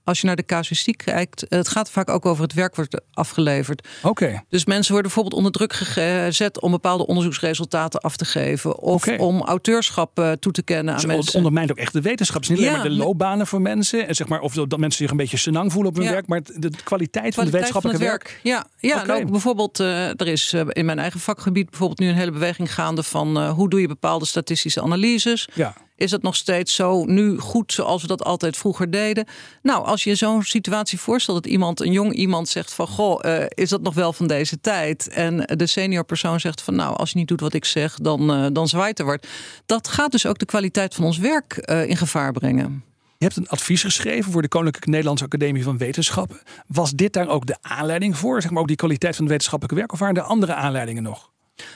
als, 0.07 0.21
je 0.21 0.27
naar 0.27 0.37
de 0.37 0.45
casuïstiek 0.45 0.97
kijkt, 1.05 1.47
het 1.49 1.69
gaat 1.69 1.91
vaak 1.91 2.11
ook 2.11 2.27
over 2.27 2.43
het 2.43 2.53
werk 2.53 2.77
wordt 2.77 3.01
afgeleverd. 3.13 3.89
Oké. 4.03 4.43
Dus 4.49 4.65
mensen 4.65 4.93
worden 4.93 5.13
bijvoorbeeld 5.13 5.37
onder 5.45 5.53
druk 5.53 5.73
gezet 5.73 6.61
om 6.61 6.71
bepaalde 6.71 7.07
onderzoeksresultaten 7.07 8.01
af 8.01 8.17
te 8.17 8.25
geven. 8.25 8.79
Of 8.79 9.07
om 9.19 9.43
auteurschap 9.43 10.19
eh, 10.19 10.33
toe 10.33 10.53
te 10.53 10.63
kennen 10.63 10.89
aan 10.95 11.01
Dus 11.01 11.03
het 11.09 11.13
mensen. 11.17 11.35
ondermijnt 11.35 11.71
ook 11.71 11.77
echt 11.77 11.93
de 11.93 12.01
wetenschap. 12.01 12.43
Het 12.43 12.51
is 12.51 12.57
niet 12.57 12.67
Ja, 12.67 12.73
alleen 12.73 12.81
maar 12.89 12.91
de 12.99 13.05
loopbanen 13.05 13.47
voor 13.47 13.61
mensen. 13.61 14.09
En 14.09 14.15
zeg 14.15 14.29
maar, 14.29 14.41
of 14.41 14.55
dat 14.55 14.79
mensen 14.79 15.01
zich 15.03 15.11
een 15.11 15.17
beetje 15.17 15.37
senang 15.37 15.73
voelen 15.73 15.91
op 15.91 15.97
hun 15.97 16.07
Ja. 16.07 16.13
werk. 16.13 16.27
Maar 16.27 16.39
het- 16.39 16.53
de 16.63 16.71
kwaliteit, 16.85 17.35
van 17.35 17.45
het 17.45 17.53
wetenschappelijke 17.53 18.05
van 18.05 18.13
het 18.13 18.23
werk. 18.25 18.41
Ja, 18.43 18.67
ja 18.79 19.03
en 19.07 19.11
ook 19.25 19.31
bijvoorbeeld, 19.31 19.81
eh, 19.81 20.09
er 20.09 20.27
is 20.27 20.53
eh, 20.53 20.61
in 20.69 20.85
mijn 20.85 20.99
eigen 20.99 21.21
vakgebied 21.21 21.71
bijvoorbeeld 21.71 21.99
nu 21.99 22.09
een 22.09 22.15
hele 22.15 22.31
beweging 22.31 22.75
gaande 22.75 23.03
van 23.03 23.37
eh, 23.39 23.51
hoe 23.53 23.69
doe 23.71 23.81
je 23.81 23.89
bepaalde 23.89 24.25
statistische 24.27 24.83
analyses. 24.83 25.49
Ja. 25.55 25.75
Is 25.97 26.11
dat 26.11 26.23
nog 26.23 26.37
steeds 26.37 26.75
zo 26.75 27.05
nu 27.05 27.39
goed 27.39 27.73
zoals 27.73 28.03
we 28.03 28.09
dat 28.09 28.25
altijd 28.25 28.57
vroeger 28.57 28.91
deden? 28.91 29.27
Nou, 29.63 29.85
als 29.85 30.05
je 30.05 30.15
zo'n 30.15 30.43
situatie 30.43 31.01
voorstelt 31.01 31.43
dat 31.43 31.53
iemand, 31.53 31.81
een 31.81 31.93
jong 31.93 32.13
iemand 32.13 32.49
zegt 32.49 32.73
van 32.73 32.87
goh, 32.87 33.25
eh, 33.25 33.47
is 33.49 33.69
dat 33.69 33.83
nog 33.83 33.95
wel 33.95 34.13
van 34.13 34.27
deze 34.27 34.61
tijd? 34.61 35.09
En 35.09 35.37
de 35.57 35.67
senior 35.67 36.05
persoon 36.05 36.41
zegt 36.41 36.63
van 36.63 36.75
nou, 36.75 36.97
als 36.97 37.11
je 37.11 37.19
niet 37.19 37.29
doet 37.29 37.41
wat 37.41 37.53
ik 37.53 37.65
zeg, 37.65 37.95
dan, 37.95 38.33
eh, 38.33 38.47
dan 38.53 38.69
zwaait 38.69 38.99
er 38.99 39.05
wat. 39.05 39.27
Dat 39.67 39.89
gaat 39.89 40.11
dus 40.11 40.27
ook 40.27 40.39
de 40.39 40.45
kwaliteit 40.45 40.95
van 40.95 41.05
ons 41.05 41.19
werk 41.19 41.57
eh, 41.57 41.89
in 41.89 41.97
gevaar 41.97 42.33
brengen. 42.33 42.85
Je 43.19 43.25
hebt 43.25 43.37
een 43.37 43.49
advies 43.49 43.83
geschreven 43.83 44.33
voor 44.33 44.43
de 44.43 44.49
Koninklijke 44.49 44.91
Nederlandse 44.91 45.25
Academie 45.25 45.63
van 45.63 45.79
Wetenschappen. 45.79 46.41
Was 46.67 46.91
dit 46.91 47.13
daar 47.13 47.29
ook 47.29 47.47
de 47.47 47.57
aanleiding 47.61 48.17
voor? 48.17 48.43
Zeg 48.43 48.51
maar 48.51 48.61
ook 48.61 48.67
die 48.69 48.77
kwaliteit 48.77 49.15
van 49.15 49.25
het 49.25 49.33
wetenschappelijke 49.33 49.81
werk? 49.81 49.93
Of 49.93 49.99
waren 49.99 50.17
er 50.17 50.23
andere 50.23 50.55
aanleidingen 50.55 51.03
nog? 51.03 51.31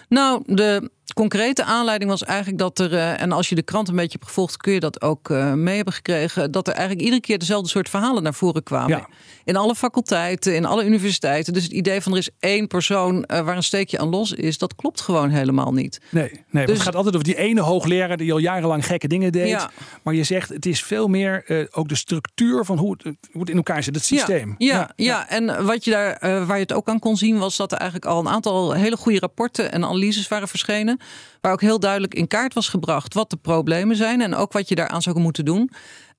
Nou, 0.09 0.43
de 0.47 0.91
concrete 1.13 1.65
aanleiding 1.65 2.11
was 2.11 2.25
eigenlijk 2.25 2.59
dat 2.59 2.79
er, 2.79 2.95
eh, 2.95 3.21
en 3.21 3.33
als 3.33 3.49
je 3.49 3.55
de 3.55 3.63
krant 3.63 3.89
een 3.89 3.95
beetje 3.95 4.13
hebt 4.13 4.25
gevolgd, 4.25 4.57
kun 4.57 4.73
je 4.73 4.81
dat 4.81 5.03
ook 5.03 5.31
eh, 5.31 5.53
mee 5.53 5.77
hebben 5.77 5.95
gekregen, 5.95 6.51
dat 6.51 6.67
er 6.67 6.73
eigenlijk 6.73 7.03
iedere 7.05 7.23
keer 7.23 7.39
dezelfde 7.39 7.69
soort 7.69 7.89
verhalen 7.89 8.23
naar 8.23 8.35
voren 8.35 8.63
kwamen. 8.63 8.97
Ja. 8.97 9.09
In 9.45 9.57
alle 9.57 9.75
faculteiten, 9.75 10.55
in 10.55 10.65
alle 10.65 10.85
universiteiten. 10.85 11.53
Dus 11.53 11.63
het 11.63 11.73
idee 11.73 12.01
van 12.01 12.13
er 12.13 12.19
is 12.19 12.31
één 12.39 12.67
persoon 12.67 13.25
eh, 13.25 13.41
waar 13.41 13.57
een 13.57 13.63
steekje 13.63 13.99
aan 13.99 14.09
los 14.09 14.33
is, 14.33 14.59
dat 14.59 14.75
klopt 14.75 15.01
gewoon 15.01 15.31
helemaal 15.31 15.73
niet. 15.73 16.01
Nee, 16.11 16.31
nee 16.51 16.67
Dus- 16.67 16.75
het 16.75 16.85
gaat 16.85 16.95
altijd 16.95 17.15
over 17.15 17.27
die 17.27 17.37
ene 17.37 17.61
hoogleraar 17.61 18.17
die 18.17 18.33
al 18.33 18.39
jarenlang 18.39 18.87
gekke 18.87 19.09
dingen 19.09 19.33
deed. 19.33 19.49
Ja. 19.49 19.71
Maar 20.03 20.15
je 20.15 20.25
zegt 20.25 20.49
het 20.49 20.67
is 20.67 20.83
veel 20.83 21.09
meer 21.09 21.69
ook 21.73 21.89
de 21.89 21.95
structuur 21.95 22.65
van 22.65 22.79
hoe 22.79 22.93
het, 22.93 23.03
hoe 23.33 23.41
het 23.41 23.51
in 23.51 23.57
elkaar 23.57 23.83
zit, 23.83 23.95
het 23.95 24.05
systeem. 24.05 24.55
Ja, 24.59 24.75
ja, 24.75 24.91
ja. 24.97 25.29
en 25.29 25.65
wat 25.67 25.85
je 25.85 25.91
daar, 25.91 26.47
waar 26.47 26.57
je 26.57 26.63
het 26.63 26.73
ook 26.73 26.89
aan 26.89 26.99
kon 26.99 27.17
zien, 27.17 27.39
was 27.39 27.57
dat 27.57 27.73
er 27.73 27.79
eigenlijk 27.79 28.11
al 28.11 28.21
een 28.21 28.29
aantal 28.29 28.73
hele 28.73 28.97
goede 28.97 29.19
rapporten 29.19 29.73
en 29.73 29.85
analyses 29.85 30.29
waren 30.29 30.49
verschenen. 30.49 31.00
Waar 31.41 31.53
ook 31.53 31.61
heel 31.61 31.81
duidelijk 31.81 32.15
in 32.15 32.27
kaart 32.27 32.55
was 32.55 32.69
gebracht 32.69 33.15
wat 33.15 33.31
de 33.31 33.37
problemen 33.37 33.97
zijn 33.97 34.21
en 34.21 34.35
ook 34.35 34.53
wat 34.53 34.69
je 34.69 34.75
daaraan 34.75 35.03
zou 35.03 35.21
moeten 35.21 35.45
doen. 35.45 35.71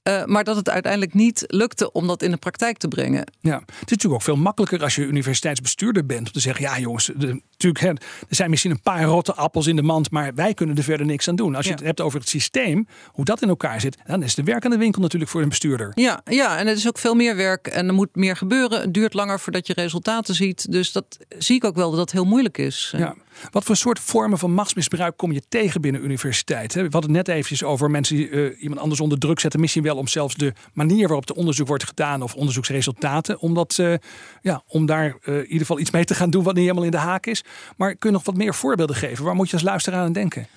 Eh, 0.03 0.25
maar 0.25 0.43
dat 0.43 0.55
het 0.55 0.69
uiteindelijk 0.69 1.13
niet 1.13 1.43
lukte 1.47 1.91
om 1.91 2.07
dat 2.07 2.21
in 2.21 2.31
de 2.31 2.37
praktijk 2.37 2.77
te 2.77 2.87
brengen. 2.87 3.31
Ja, 3.39 3.55
het 3.55 3.69
is 3.69 3.79
natuurlijk 3.79 4.13
ook 4.13 4.21
veel 4.21 4.35
makkelijker 4.35 4.83
als 4.83 4.95
je 4.95 5.05
universiteitsbestuurder 5.05 6.05
bent 6.05 6.27
om 6.27 6.33
te 6.33 6.39
zeggen: 6.39 6.65
ja, 6.65 6.79
jongens, 6.79 7.11
de, 7.15 7.41
natuurlijk, 7.63 7.99
hè, 8.01 8.07
er 8.29 8.35
zijn 8.35 8.49
misschien 8.49 8.71
een 8.71 8.81
paar 8.81 9.03
rotte 9.03 9.33
appels 9.33 9.67
in 9.67 9.75
de 9.75 9.81
mand, 9.81 10.11
maar 10.11 10.33
wij 10.35 10.53
kunnen 10.53 10.77
er 10.77 10.83
verder 10.83 11.05
niks 11.05 11.27
aan 11.27 11.35
doen. 11.35 11.55
Als 11.55 11.65
je 11.65 11.71
Ja. 11.71 11.77
het 11.77 11.85
hebt 11.85 12.01
over 12.01 12.19
het 12.19 12.29
systeem, 12.29 12.87
hoe 13.07 13.25
dat 13.25 13.41
in 13.41 13.49
elkaar 13.49 13.81
zit, 13.81 13.97
dan 14.05 14.23
is 14.23 14.35
de 14.35 14.43
werk 14.43 14.65
aan 14.65 14.71
de 14.71 14.77
winkel 14.77 15.01
natuurlijk 15.01 15.31
voor 15.31 15.41
een 15.41 15.49
bestuurder. 15.49 15.91
Ja, 15.95 16.21
ja, 16.23 16.57
en 16.57 16.67
het 16.67 16.77
is 16.77 16.87
ook 16.87 16.97
veel 16.97 17.13
meer 17.15 17.35
werk 17.35 17.67
en 17.67 17.87
er 17.87 17.93
moet 17.93 18.15
meer 18.15 18.35
gebeuren. 18.35 18.81
Het 18.81 18.93
duurt 18.93 19.13
langer 19.13 19.39
voordat 19.39 19.67
je 19.67 19.73
resultaten 19.73 20.35
ziet. 20.35 20.71
Dus 20.71 20.91
dat 20.91 21.17
zie 21.37 21.55
ik 21.55 21.63
ook 21.63 21.75
wel 21.75 21.89
dat 21.89 21.99
dat 21.99 22.11
heel 22.11 22.25
moeilijk 22.25 22.57
is. 22.57 22.93
Ja. 22.97 23.15
Wat 23.51 23.63
voor 23.63 23.75
soort 23.75 23.99
vormen 23.99 24.37
van 24.37 24.53
machtsmisbruik 24.53 25.17
kom 25.17 25.31
je 25.31 25.41
tegen 25.49 25.81
binnen 25.81 26.03
universiteit? 26.03 26.73
hè? 26.73 26.81
We 26.83 26.87
hadden 26.91 27.15
het 27.15 27.27
net 27.27 27.35
eventjes 27.35 27.63
over 27.63 27.91
mensen 27.91 28.15
die 28.15 28.29
eh, 28.29 28.61
iemand 28.61 28.81
anders 28.81 28.99
onder 29.01 29.17
druk 29.19 29.39
zetten. 29.39 29.59
Misschien 29.59 29.83
wel 29.83 29.95
om 29.97 30.07
zelfs 30.07 30.35
de 30.35 30.53
manier 30.73 31.07
waarop 31.07 31.25
de 31.25 31.35
onderzoek 31.35 31.67
wordt 31.67 31.83
gedaan 31.83 32.21
of 32.21 32.35
onderzoeksresultaten. 32.35 33.39
Om, 33.39 33.53
dat, 33.53 33.79
eh, 33.79 33.93
ja, 34.41 34.63
om 34.67 34.85
daar 34.85 35.05
eh, 35.23 35.35
in 35.35 35.43
ieder 35.43 35.57
geval 35.59 35.79
iets 35.79 35.91
mee 35.91 36.05
te 36.05 36.15
gaan 36.15 36.29
doen 36.29 36.43
wat 36.43 36.53
niet 36.53 36.63
helemaal 36.63 36.83
in 36.85 36.91
de 36.91 36.97
haak 36.97 37.25
is. 37.25 37.43
Maar 37.77 37.95
kun 37.95 38.09
je 38.09 38.15
nog 38.15 38.25
wat 38.25 38.35
meer 38.35 38.55
voorbeelden 38.55 38.95
geven? 38.95 39.25
Waar 39.25 39.35
moet 39.35 39.47
je 39.47 39.53
als 39.53 39.63
luisteraar 39.63 40.03
aan 40.03 40.13
denken? 40.13 40.47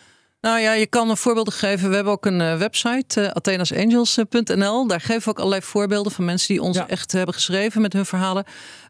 Nou 0.45 0.61
ja, 0.61 0.73
je 0.73 0.87
kan 0.87 1.11
een 1.11 1.17
voorbeeld 1.17 1.55
geven. 1.55 1.89
We 1.89 1.95
hebben 1.95 2.13
ook 2.13 2.27
een 2.27 2.41
uh, 2.41 2.57
website, 2.57 3.21
uh, 3.21 3.31
athenasangels.nl. 3.31 4.87
Daar 4.87 5.01
geven 5.01 5.23
we 5.23 5.31
ook 5.31 5.39
allerlei 5.39 5.63
voorbeelden 5.63 6.13
van 6.13 6.25
mensen 6.25 6.49
die 6.49 6.63
ons 6.63 6.79
echt 6.87 7.13
hebben 7.13 7.35
geschreven 7.35 7.81
met 7.81 7.93
hun 7.93 8.07
verhalen. 8.07 8.45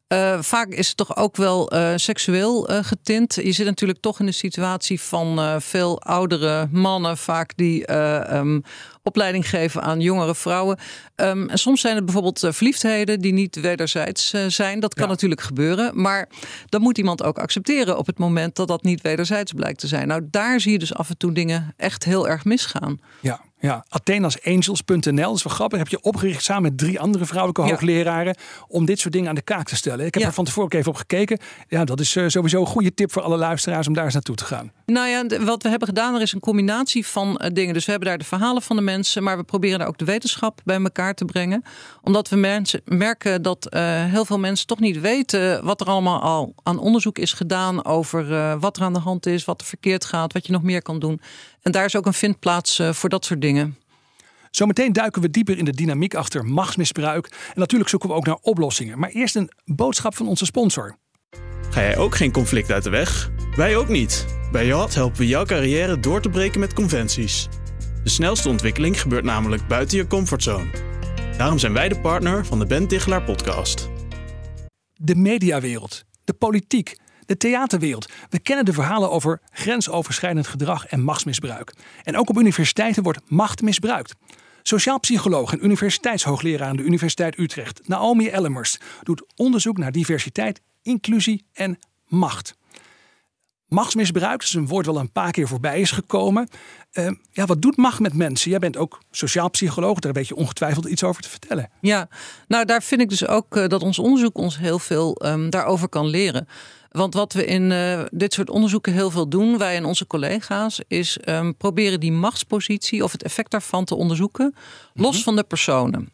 Uh, 0.09 0.43
vaak 0.43 0.69
is 0.69 0.89
het 0.89 0.97
toch 0.97 1.17
ook 1.17 1.37
wel 1.37 1.75
uh, 1.75 1.93
seksueel 1.97 2.71
uh, 2.71 2.79
getint. 2.83 3.35
Je 3.35 3.53
zit 3.53 3.67
natuurlijk 3.67 4.01
toch 4.01 4.21
in 4.21 4.27
de 4.27 4.33
situatie 4.33 5.01
van 5.01 5.61
veel 5.63 6.01
oudere 6.03 6.69
mannen, 6.71 7.17
vaak 7.17 7.57
die 7.57 7.95
um, 8.35 8.63
opleiding 9.03 9.49
geven 9.49 9.83
aan 9.83 10.01
jongere 10.01 10.35
vrouwen. 10.35 10.79
Um, 11.17 11.49
en 11.49 11.59
soms 11.59 11.81
zijn 11.81 11.95
het 11.95 12.05
bijvoorbeeld 12.05 12.47
verliefdheden 12.49 13.21
die 13.21 13.33
niet 13.33 13.61
wederzijds 13.61 14.35
zijn. 14.49 14.81
Dat 14.81 14.95
kan 14.95 15.05
ja. 15.05 15.11
natuurlijk 15.11 15.41
gebeuren. 15.41 16.01
Maar 16.01 16.29
dan 16.67 16.81
moet 16.81 16.99
iemand 16.99 17.23
ook 17.23 17.39
accepteren 17.39 17.99
op 17.99 18.07
het 18.07 18.19
moment 18.19 18.57
dat 18.57 18.69
dat 18.69 18.83
niet 18.83 19.01
wederzijds 19.01 19.53
blijkt 19.53 19.79
te 19.79 19.87
zijn. 19.87 20.09
Nou, 20.09 20.27
daar 20.31 20.61
zie 20.61 20.73
je 20.73 20.79
dus 20.79 20.95
af 20.95 21.09
en 21.09 21.17
toe 21.17 21.33
dingen 21.33 21.75
echt 21.77 22.05
heel 22.05 22.29
erg 22.29 22.45
misgaan. 22.45 23.01
Ja, 23.21 23.41
ja, 23.65 23.85
athenasangels.nl. 23.89 25.29
Dat 25.29 25.37
is 25.37 25.43
wel 25.43 25.53
grappig. 25.55 25.79
Heb 25.79 25.89
je 25.89 26.01
opgericht 26.03 26.43
samen 26.45 26.63
met 26.63 26.79
drie 26.79 27.01
andere 27.01 27.25
vrouwelijke 27.25 27.63
ja. 27.63 27.69
hoogleraren. 27.69 28.37
om 28.69 28.85
dit 28.85 28.99
soort 28.99 29.13
dingen 29.13 29.29
aan 29.29 29.35
de 29.35 29.43
kaak 29.43 29.67
te 29.67 29.77
stellen. 29.77 30.07
Ik 30.07 30.15
heb 30.15 30.23
Ja. 30.23 30.29
er 30.29 30.35
van 30.35 30.45
tevoren 30.45 30.65
ook 30.65 30.75
even 30.75 30.91
op 30.91 30.97
gekeken. 30.97 31.39
Ja, 31.69 31.85
dat 31.85 32.01
is 32.01 32.17
eh, 32.17 32.25
sowieso 32.27 32.61
een 32.61 32.67
goede 32.67 32.95
tip 32.95 33.13
voor 33.13 33.23
alle 33.23 33.37
luisteraars 33.37 33.87
om 33.87 33.95
daar 33.95 34.05
eens 34.05 34.13
naartoe 34.15 34.35
te 34.37 34.45
gaan. 34.45 34.73
Nou 34.87 35.09
ja, 35.09 35.45
wat 35.45 35.63
we 35.63 35.69
hebben 35.69 35.89
gedaan, 35.89 36.15
er 36.15 36.21
is 36.21 36.33
een 36.33 36.41
combinatie 36.41 37.07
van 37.07 37.37
eh, 37.37 37.51
dingen. 37.53 37.75
Dus 37.75 37.85
we 37.85 37.91
hebben 37.91 38.09
daar 38.09 38.19
de 38.19 38.25
verhalen 38.25 38.63
van 38.63 38.77
de 38.77 38.83
mensen, 38.83 39.23
maar 39.23 39.37
we 39.37 39.43
proberen 39.43 39.79
daar 39.79 39.89
ook 39.89 39.99
de 39.99 40.05
wetenschap 40.05 40.61
bij 40.65 40.81
elkaar 40.83 41.15
te 41.15 41.25
brengen. 41.25 41.63
Omdat 42.03 42.29
we 42.29 42.37
mensen 42.37 42.81
merken 42.85 43.43
dat 43.43 43.67
eh, 43.67 44.05
heel 44.05 44.25
veel 44.25 44.39
mensen 44.39 44.67
toch 44.67 44.81
niet 44.81 45.01
weten 45.01 45.65
wat 45.65 45.81
er 45.81 45.87
allemaal 45.87 46.21
al 46.21 46.55
aan 46.63 46.79
onderzoek 46.79 47.19
is 47.19 47.33
gedaan 47.33 47.85
over 47.85 48.59
wat 48.59 48.77
er 48.77 48.83
aan 48.83 48.93
de 48.93 48.99
hand 48.99 49.27
is, 49.27 49.45
wat 49.45 49.61
er 49.61 49.67
verkeerd 49.67 50.05
gaat, 50.05 50.33
wat 50.33 50.47
je 50.47 50.53
nog 50.53 50.63
meer 50.63 50.83
kan 50.83 50.99
doen. 50.99 51.21
En 51.65 51.73
daar 51.73 51.85
is 51.85 51.97
ook 51.97 52.07
een 52.07 52.15
vindplaats 52.15 52.79
eh, 52.79 52.93
voor 52.93 53.09
dat 53.09 53.25
soort 53.25 53.41
dingen. 53.41 53.79
Zometeen 54.51 54.93
duiken 54.93 55.23
we 55.23 55.31
dieper 55.31 55.59
in 55.59 55.65
de 55.65 55.73
dynamiek 55.73 56.15
achter 56.15 56.45
machtsmisbruik. 56.45 57.27
En 57.27 57.61
natuurlijk 57.61 57.91
zoeken 57.91 58.09
we 58.09 58.15
ook 58.15 58.27
naar 58.27 58.39
oplossingen. 58.41 58.99
Maar 58.99 59.11
eerst 59.11 59.37
een 59.37 59.51
boodschap 59.65 60.17
van 60.17 60.29
onze 60.29 60.45
sponsor. 60.45 60.97
Ga 61.71 61.81
jij 61.81 61.97
ook 61.97 62.15
geen 62.15 62.33
conflict 62.33 62.71
uit 62.71 62.83
de 62.83 62.91
weg? 62.91 63.31
Wij 63.57 63.77
ook 63.77 63.89
niet. 63.89 64.27
Bij 64.53 64.67
Yacht 64.67 64.95
helpen 64.95 65.19
we 65.19 65.27
jouw 65.27 65.45
carrière 65.45 66.01
door 66.01 66.21
te 66.21 66.29
breken 66.29 66.61
met 66.61 66.73
conventies. 66.73 67.49
De 68.03 68.11
snelste 68.11 68.49
ontwikkeling 68.49 69.01
gebeurt 69.01 69.25
namelijk 69.25 69.67
buiten 69.67 69.97
je 69.97 70.07
comfortzone. 70.07 70.71
Daarom 71.37 71.59
zijn 71.59 71.73
wij 71.73 71.89
de 71.89 72.01
partner 72.01 72.47
van 72.47 72.59
de 72.59 72.67
Ben 72.67 72.89
Tichelaar 72.89 73.23
podcast. 73.23 73.89
De 74.95 75.15
mediawereld, 75.15 76.05
de 76.25 76.33
politiek, 76.33 76.97
de 77.27 77.37
theaterwereld. 77.37 78.13
We 78.31 78.39
kennen 78.39 78.65
de 78.65 78.73
verhalen 78.73 79.11
over 79.11 79.41
grensoverschrijdend 79.51 80.47
gedrag 80.47 80.87
en 80.87 81.03
machtsmisbruik. 81.03 81.75
En 82.03 82.17
ook 82.17 82.29
op 82.29 82.39
universiteiten 82.39 83.03
wordt 83.03 83.21
macht 83.27 83.63
misbruikt. 83.63 84.15
Sociaal 84.63 85.01
psycholoog 85.01 85.53
en 85.53 85.65
universiteitshoogleraar 85.65 86.69
aan 86.69 86.77
de 86.77 86.83
Universiteit 86.83 87.39
Utrecht, 87.39 87.89
Naomi 87.89 88.29
Ellemers, 88.29 88.79
doet 89.03 89.25
onderzoek 89.37 89.79
naar 89.79 89.93
diversiteit, 89.93 90.61
inclusie 90.83 91.45
en 91.53 91.79
macht. 92.07 92.55
Machtsmisbruik 93.69 94.41
dat 94.41 94.49
is 94.49 94.55
een 94.55 94.67
woord 94.67 94.87
wel 94.87 94.99
een 94.99 95.13
paar 95.13 95.31
keer 95.31 95.49
voorbij 95.49 95.81
is 95.81 95.91
gekomen. 95.91 96.49
Eh, 96.93 97.11
ja, 97.31 97.47
wat 97.47 97.63
doet 97.63 97.77
macht 97.77 98.01
met 98.01 98.15
mensen? 98.15 98.51
Jij 98.51 98.59
bent 98.59 98.77
ook 98.77 99.01
sociaal 99.11 99.51
psycholoog, 99.51 99.99
daar 99.99 100.13
weet 100.13 100.29
je 100.29 100.37
ongetwijfeld 100.37 100.85
iets 100.85 101.05
over 101.05 101.23
te 101.23 101.29
vertellen. 101.29 101.71
Ja, 101.81 102.09
nou 102.49 102.65
daar 102.65 102.83
vind 102.83 103.01
ik 103.01 103.09
dus 103.09 103.27
ook 103.27 103.57
eh, 103.57 103.67
dat 103.67 103.83
ons 103.83 103.99
onderzoek 103.99 104.39
ons 104.39 104.59
heel 104.59 104.79
veel 104.79 105.15
ehm, 105.15 105.51
daarover 105.51 105.89
kan 105.89 106.07
leren. 106.07 106.49
Want 106.91 107.15
wat 107.15 107.33
we 107.33 107.45
in 107.45 107.73
eh, 107.73 108.03
dit 108.11 108.33
soort 108.33 108.51
onderzoeken 108.51 108.93
heel 108.93 109.11
veel 109.11 109.29
doen, 109.29 109.59
wij 109.59 109.77
en 109.77 109.85
onze 109.85 110.07
collega's, 110.07 110.81
is 110.89 111.19
ehm, 111.19 111.53
proberen 111.59 112.01
die 112.01 112.13
machtspositie 112.13 113.05
of 113.05 113.13
het 113.13 113.23
effect 113.23 113.51
daarvan 113.51 113.85
te 113.85 113.95
onderzoeken, 113.95 114.55
los 114.93 115.23
van 115.23 115.37
de 115.37 115.45
personen. 115.45 116.14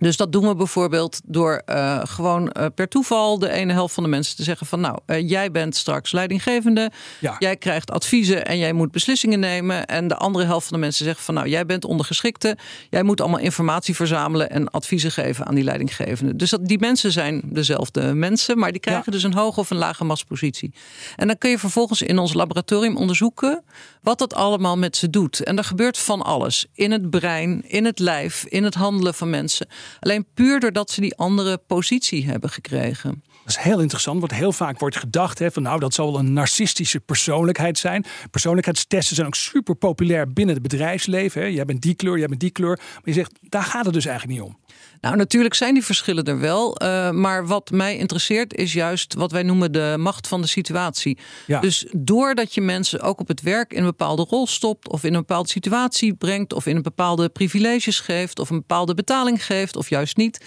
Dus 0.00 0.16
dat 0.16 0.32
doen 0.32 0.48
we 0.48 0.54
bijvoorbeeld 0.54 1.20
door 1.24 1.62
eh, 1.66 2.00
gewoon 2.04 2.50
eh, 2.52 2.66
per 2.74 2.88
toeval 2.88 3.38
de 3.38 3.50
ene 3.50 3.72
helft 3.72 3.94
van 3.94 4.02
de 4.02 4.08
mensen 4.08 4.36
te 4.36 4.42
zeggen 4.42 4.66
van 4.66 4.80
nou, 4.80 4.98
eh, 5.06 5.28
jij 5.28 5.50
bent 5.50 5.76
straks 5.76 6.12
leidinggevende, 6.12 6.90
Ja. 7.18 7.36
jij 7.38 7.56
krijgt 7.56 7.90
adviezen 7.90 8.46
en 8.46 8.58
jij 8.58 8.72
moet 8.72 8.90
beslissingen 8.90 9.40
nemen. 9.40 9.86
En 9.86 10.08
de 10.08 10.16
andere 10.16 10.44
helft 10.44 10.66
van 10.66 10.76
de 10.76 10.82
mensen 10.82 11.04
zeggen 11.04 11.24
van 11.24 11.34
nou, 11.34 11.48
jij 11.48 11.66
bent 11.66 11.84
ondergeschikte, 11.84 12.56
jij 12.90 13.02
moet 13.02 13.20
allemaal 13.20 13.38
informatie 13.40 13.94
verzamelen 13.96 14.50
en 14.50 14.70
adviezen 14.70 15.10
geven 15.10 15.46
aan 15.46 15.54
die 15.54 15.64
leidinggevende. 15.64 16.36
Dus 16.36 16.50
dat, 16.50 16.66
die 16.66 16.78
mensen 16.78 17.12
zijn 17.12 17.42
dezelfde 17.44 18.14
mensen, 18.14 18.58
maar 18.58 18.72
die 18.72 18.80
krijgen 18.80 19.02
Ja. 19.06 19.12
dus 19.12 19.22
een 19.22 19.34
hoge 19.34 19.60
of 19.60 19.70
een 19.70 19.76
lage 19.76 20.04
machtspositie. 20.04 20.72
En 21.16 21.26
dan 21.26 21.38
kun 21.38 21.50
je 21.50 21.58
vervolgens 21.58 22.02
in 22.02 22.18
ons 22.18 22.32
laboratorium 22.32 22.96
onderzoeken 22.96 23.62
wat 24.02 24.18
dat 24.18 24.34
allemaal 24.34 24.78
met 24.78 24.96
ze 24.96 25.10
doet. 25.10 25.42
En 25.44 25.58
er 25.58 25.64
gebeurt 25.64 25.98
van 25.98 26.22
alles. 26.22 26.66
In 26.74 26.90
het 26.90 27.10
brein, 27.10 27.62
in 27.68 27.84
het 27.84 27.98
lijf, 27.98 28.44
in 28.48 28.64
het 28.64 28.74
handelen 28.74 29.14
van 29.14 29.30
mensen. 29.30 29.66
Alleen 30.00 30.26
puur 30.34 30.60
doordat 30.60 30.90
ze 30.90 31.00
die 31.00 31.16
andere 31.16 31.58
positie 31.66 32.26
hebben 32.26 32.50
gekregen. 32.50 33.22
Dat 33.44 33.58
is 33.58 33.64
heel 33.64 33.80
interessant, 33.80 34.20
want 34.20 34.32
heel 34.32 34.52
vaak 34.52 34.78
wordt 34.78 34.96
gedacht 34.96 35.38
hè, 35.38 35.50
van 35.50 35.62
nou 35.62 35.80
dat 35.80 35.94
zal 35.94 36.12
wel 36.12 36.20
een 36.20 36.32
narcistische 36.32 37.00
persoonlijkheid 37.00 37.78
zijn. 37.78 38.04
Persoonlijkheidstesten 38.30 39.14
zijn 39.14 39.26
ook 39.26 39.34
super 39.34 39.74
populair 39.74 40.32
binnen 40.32 40.54
het 40.54 40.62
bedrijfsleven. 40.62 41.42
Hè. 41.42 41.46
Jij 41.46 41.64
bent 41.64 41.82
die 41.82 41.94
kleur, 41.94 42.18
jij 42.18 42.26
bent 42.26 42.40
die 42.40 42.50
kleur. 42.50 42.76
Maar 42.76 43.00
je 43.04 43.12
zegt, 43.12 43.32
daar 43.40 43.62
gaat 43.62 43.84
het 43.84 43.94
dus 43.94 44.06
eigenlijk 44.06 44.38
niet 44.38 44.48
om. 44.48 44.58
Nou, 45.00 45.16
natuurlijk 45.16 45.54
zijn 45.54 45.74
die 45.74 45.84
verschillen 45.84 46.24
er 46.24 46.40
wel. 46.40 46.76
eh, 46.76 47.10
maar 47.10 47.46
wat 47.46 47.70
mij 47.70 47.96
interesseert 47.96 48.54
is 48.54 48.72
juist 48.72 49.14
wat 49.14 49.32
wij 49.32 49.42
noemen 49.42 49.72
de 49.72 49.94
macht 49.98 50.28
van 50.28 50.40
de 50.40 50.46
situatie. 50.46 51.18
Ja. 51.46 51.60
Dus 51.60 51.86
doordat 51.92 52.54
je 52.54 52.60
mensen 52.60 53.00
ook 53.00 53.20
op 53.20 53.28
het 53.28 53.42
werk 53.42 53.72
in 53.72 53.78
een 53.78 53.84
bepaalde 53.84 54.26
rol 54.28 54.46
stopt, 54.46 54.88
of 54.88 55.04
in 55.04 55.14
een 55.14 55.20
bepaalde 55.20 55.48
situatie 55.48 56.14
brengt, 56.14 56.52
of 56.52 56.66
in 56.66 56.76
een 56.76 56.82
bepaalde 56.82 57.28
privileges 57.28 58.00
geeft, 58.00 58.38
of 58.38 58.50
een 58.50 58.56
bepaalde 58.58 58.94
betaling 58.94 59.44
geeft, 59.44 59.76
of 59.76 59.88
juist 59.88 60.16
niet. 60.16 60.40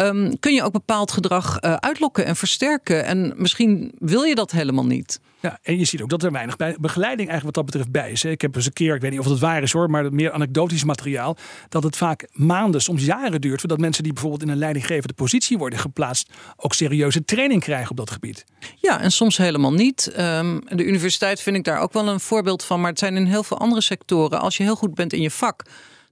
Ehm, 0.00 0.32
kun 0.40 0.54
je 0.54 0.62
ook 0.62 0.72
bepaald 0.72 1.12
gedrag 1.12 1.58
eh, 1.58 1.74
uitlokken 1.74 2.24
en 2.24 2.36
versterken. 2.36 3.04
En 3.04 3.32
misschien 3.36 3.92
wil 3.98 4.22
je 4.22 4.34
dat 4.34 4.50
helemaal 4.50 4.86
niet. 4.86 5.20
Ja, 5.40 5.58
en 5.62 5.78
je 5.78 5.84
ziet 5.84 6.02
ook 6.02 6.08
dat 6.08 6.22
er 6.22 6.32
weinig 6.32 6.56
bij, 6.56 6.76
begeleiding 6.80 7.28
eigenlijk 7.28 7.56
wat 7.56 7.66
dat 7.66 7.74
betreft 7.74 7.90
bij 7.90 8.10
is. 8.10 8.22
hè. 8.22 8.30
Ik 8.30 8.40
heb 8.40 8.56
eens 8.56 8.66
een 8.66 8.72
keer, 8.72 8.94
ik 8.94 9.00
weet 9.00 9.10
niet 9.10 9.20
of 9.20 9.26
het 9.26 9.38
waar 9.38 9.62
is 9.62 9.72
hoor, 9.72 9.90
maar 9.90 10.12
meer 10.12 10.32
anekdotisch 10.32 10.84
materiaal. 10.84 11.36
Dat 11.68 11.82
het 11.82 11.96
vaak 11.96 12.28
maanden, 12.32 12.80
soms 12.80 13.04
jaren 13.04 13.40
duurt 13.40 13.60
voordat 13.60 13.78
mensen 13.78 14.02
die 14.02 14.12
bijvoorbeeld 14.12 14.42
in 14.42 14.48
een 14.48 14.58
leidinggevende 14.58 15.14
positie 15.14 15.58
worden 15.58 15.78
geplaatst, 15.78 16.30
ook 16.56 16.74
serieuze 16.74 17.24
training 17.24 17.62
krijgen 17.62 17.90
op 17.90 17.96
dat 17.96 18.10
gebied. 18.10 18.44
Ja, 18.76 19.00
en 19.00 19.12
soms 19.12 19.36
helemaal 19.36 19.72
niet. 19.72 20.10
Ehm, 20.14 20.58
de 20.68 20.84
universiteit 20.84 21.40
vind 21.40 21.56
ik 21.56 21.64
daar 21.64 21.78
ook 21.80 21.92
wel 21.92 22.08
een 22.08 22.20
voorbeeld 22.20 22.64
van. 22.64 22.80
Maar 22.80 22.90
het 22.90 22.98
zijn 22.98 23.16
in 23.16 23.24
heel 23.24 23.42
veel 23.42 23.58
andere 23.58 23.80
sectoren. 23.80 24.40
Als 24.40 24.56
je 24.56 24.62
heel 24.62 24.76
goed 24.76 24.94
bent 24.94 25.12
in 25.12 25.20
je 25.22 25.30
vak, 25.30 25.62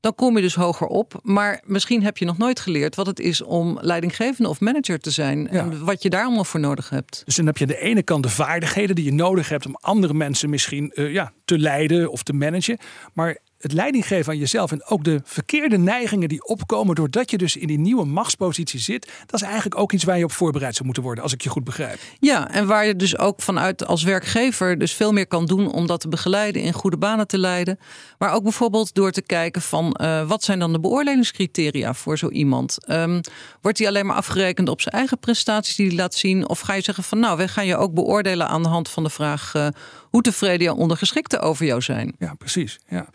dan 0.00 0.14
kom 0.14 0.36
je 0.36 0.42
dus 0.42 0.54
hoger 0.54 0.86
op. 0.86 1.20
Maar 1.22 1.62
misschien 1.64 2.02
heb 2.02 2.18
je 2.18 2.24
nog 2.24 2.38
nooit 2.38 2.60
geleerd 2.60 2.94
wat 2.94 3.06
het 3.06 3.20
is 3.20 3.42
om 3.42 3.78
leidinggevende 3.80 4.48
of 4.48 4.60
manager 4.60 5.00
te 5.00 5.10
zijn. 5.10 5.48
Ja. 5.50 5.60
En 5.60 5.84
wat 5.84 6.02
je 6.02 6.10
daar 6.10 6.24
allemaal 6.24 6.44
voor 6.44 6.60
nodig 6.60 6.90
hebt. 6.90 7.22
Dus 7.24 7.36
dan 7.36 7.46
heb 7.46 7.56
je 7.56 7.64
aan 7.64 7.70
de 7.70 7.78
ene 7.78 8.02
kant 8.02 8.22
de 8.22 8.28
vaardigheden 8.28 8.94
die 8.94 9.04
je 9.04 9.12
nodig 9.12 9.48
hebt 9.48 9.66
om 9.66 9.76
andere 9.80 10.14
mensen 10.14 10.50
misschien 10.50 10.90
eh, 10.90 11.12
ja, 11.12 11.32
te 11.44 11.58
leiden 11.58 12.10
of 12.10 12.22
te 12.22 12.32
managen. 12.32 12.78
Maar 13.12 13.38
het 13.58 13.72
leidinggeven 13.72 14.32
aan 14.32 14.38
jezelf 14.38 14.72
en 14.72 14.84
ook 14.84 15.04
de 15.04 15.20
verkeerde 15.24 15.78
neigingen 15.78 16.28
die 16.28 16.44
opkomen 16.44 16.94
doordat 16.94 17.30
je 17.30 17.38
dus 17.38 17.56
in 17.56 17.66
die 17.66 17.78
nieuwe 17.78 18.04
machtspositie 18.04 18.80
zit, 18.80 19.10
dat 19.26 19.40
is 19.40 19.46
eigenlijk 19.46 19.78
ook 19.78 19.92
iets 19.92 20.04
waar 20.04 20.18
je 20.18 20.24
op 20.24 20.32
voorbereid 20.32 20.72
zou 20.72 20.84
moeten 20.84 21.02
worden, 21.02 21.22
als 21.22 21.32
ik 21.32 21.42
je 21.42 21.48
goed 21.48 21.64
begrijp. 21.64 21.98
Ja, 22.20 22.50
en 22.50 22.66
waar 22.66 22.86
je 22.86 22.96
dus 22.96 23.18
ook 23.18 23.42
vanuit 23.42 23.86
als 23.86 24.02
werkgever 24.02 24.78
dus 24.78 24.92
veel 24.92 25.12
meer 25.12 25.26
kan 25.26 25.46
doen 25.46 25.72
om 25.72 25.86
dat 25.86 26.00
te 26.00 26.08
begeleiden, 26.08 26.62
in 26.62 26.72
goede 26.72 26.96
banen 26.96 27.26
te 27.26 27.38
leiden. 27.38 27.78
Maar 28.18 28.32
ook 28.32 28.42
bijvoorbeeld 28.42 28.94
door 28.94 29.10
te 29.10 29.22
kijken 29.22 29.62
van 29.62 29.92
eh, 29.92 30.28
wat 30.28 30.42
zijn 30.42 30.58
dan 30.58 30.72
de 30.72 30.80
beoordelingscriteria 30.80 31.94
voor 31.94 32.18
zo 32.18 32.28
iemand? 32.28 32.86
Ehm, 32.86 33.20
wordt 33.60 33.78
hij 33.78 33.86
alleen 33.86 34.06
maar 34.06 34.16
afgerekend 34.16 34.68
op 34.68 34.80
zijn 34.80 34.94
eigen 34.94 35.18
prestaties 35.18 35.76
die 35.76 35.86
hij 35.86 35.96
laat 35.96 36.14
zien? 36.14 36.48
Of 36.48 36.60
ga 36.60 36.74
je 36.74 36.82
zeggen 36.82 37.04
van 37.04 37.18
nou, 37.18 37.36
wij 37.36 37.48
gaan 37.48 37.66
je 37.66 37.76
ook 37.76 37.94
beoordelen 37.94 38.48
aan 38.48 38.62
de 38.62 38.68
hand 38.68 38.88
van 38.88 39.02
de 39.02 39.10
vraag 39.10 39.54
eh, 39.54 39.68
hoe 40.10 40.22
tevreden 40.22 40.62
jouw 40.66 40.76
ondergeschikten 40.76 41.40
over 41.40 41.66
jou 41.66 41.80
zijn? 41.80 42.14
Ja, 42.18 42.34
precies. 42.34 42.78
Ja. 42.88 43.08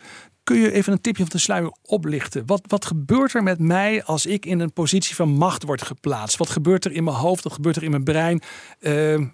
Kun 0.44 0.56
je 0.56 0.72
even 0.72 0.92
een 0.92 1.00
tipje 1.00 1.22
van 1.22 1.32
de 1.32 1.38
sluier 1.38 1.72
oplichten? 1.82 2.46
Wat, 2.46 2.60
wat 2.66 2.84
gebeurt 2.84 3.34
er 3.34 3.42
met 3.42 3.58
mij 3.58 4.04
als 4.04 4.26
ik 4.26 4.46
in 4.46 4.60
een 4.60 4.72
positie 4.72 5.14
van 5.14 5.28
macht 5.28 5.62
word 5.62 5.82
geplaatst? 5.82 6.36
Wat 6.36 6.50
gebeurt 6.50 6.84
er 6.84 6.92
in 6.92 7.04
mijn 7.04 7.16
hoofd? 7.16 7.44
Wat 7.44 7.52
gebeurt 7.52 7.76
er 7.76 7.82
in 7.82 7.90
mijn 7.90 8.04
brein? 8.04 8.42
Ehm, 8.80 9.24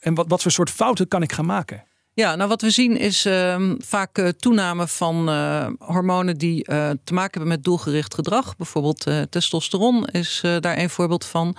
en 0.00 0.14
wat, 0.14 0.26
wat 0.28 0.42
voor 0.42 0.50
soort 0.50 0.70
fouten 0.70 1.08
kan 1.08 1.22
ik 1.22 1.32
gaan 1.32 1.46
maken? 1.46 1.84
Ja, 2.16 2.36
nou 2.36 2.48
wat 2.48 2.62
we 2.62 2.70
zien 2.70 2.96
is 2.96 3.24
ehm, 3.24 3.74
vaak 3.78 4.18
eh, 4.18 4.28
toename 4.28 4.88
van 4.88 5.28
eh, 5.28 5.66
hormonen 5.78 6.36
die 6.38 6.64
eh, 6.64 6.90
te 7.04 7.14
maken 7.14 7.30
hebben 7.30 7.48
met 7.48 7.64
doelgericht 7.64 8.14
gedrag. 8.14 8.56
Bijvoorbeeld 8.56 9.06
testosteron 9.30 10.06
is 10.06 10.40
daar 10.60 10.78
een 10.78 10.90
voorbeeld 10.90 11.24
van. 11.24 11.56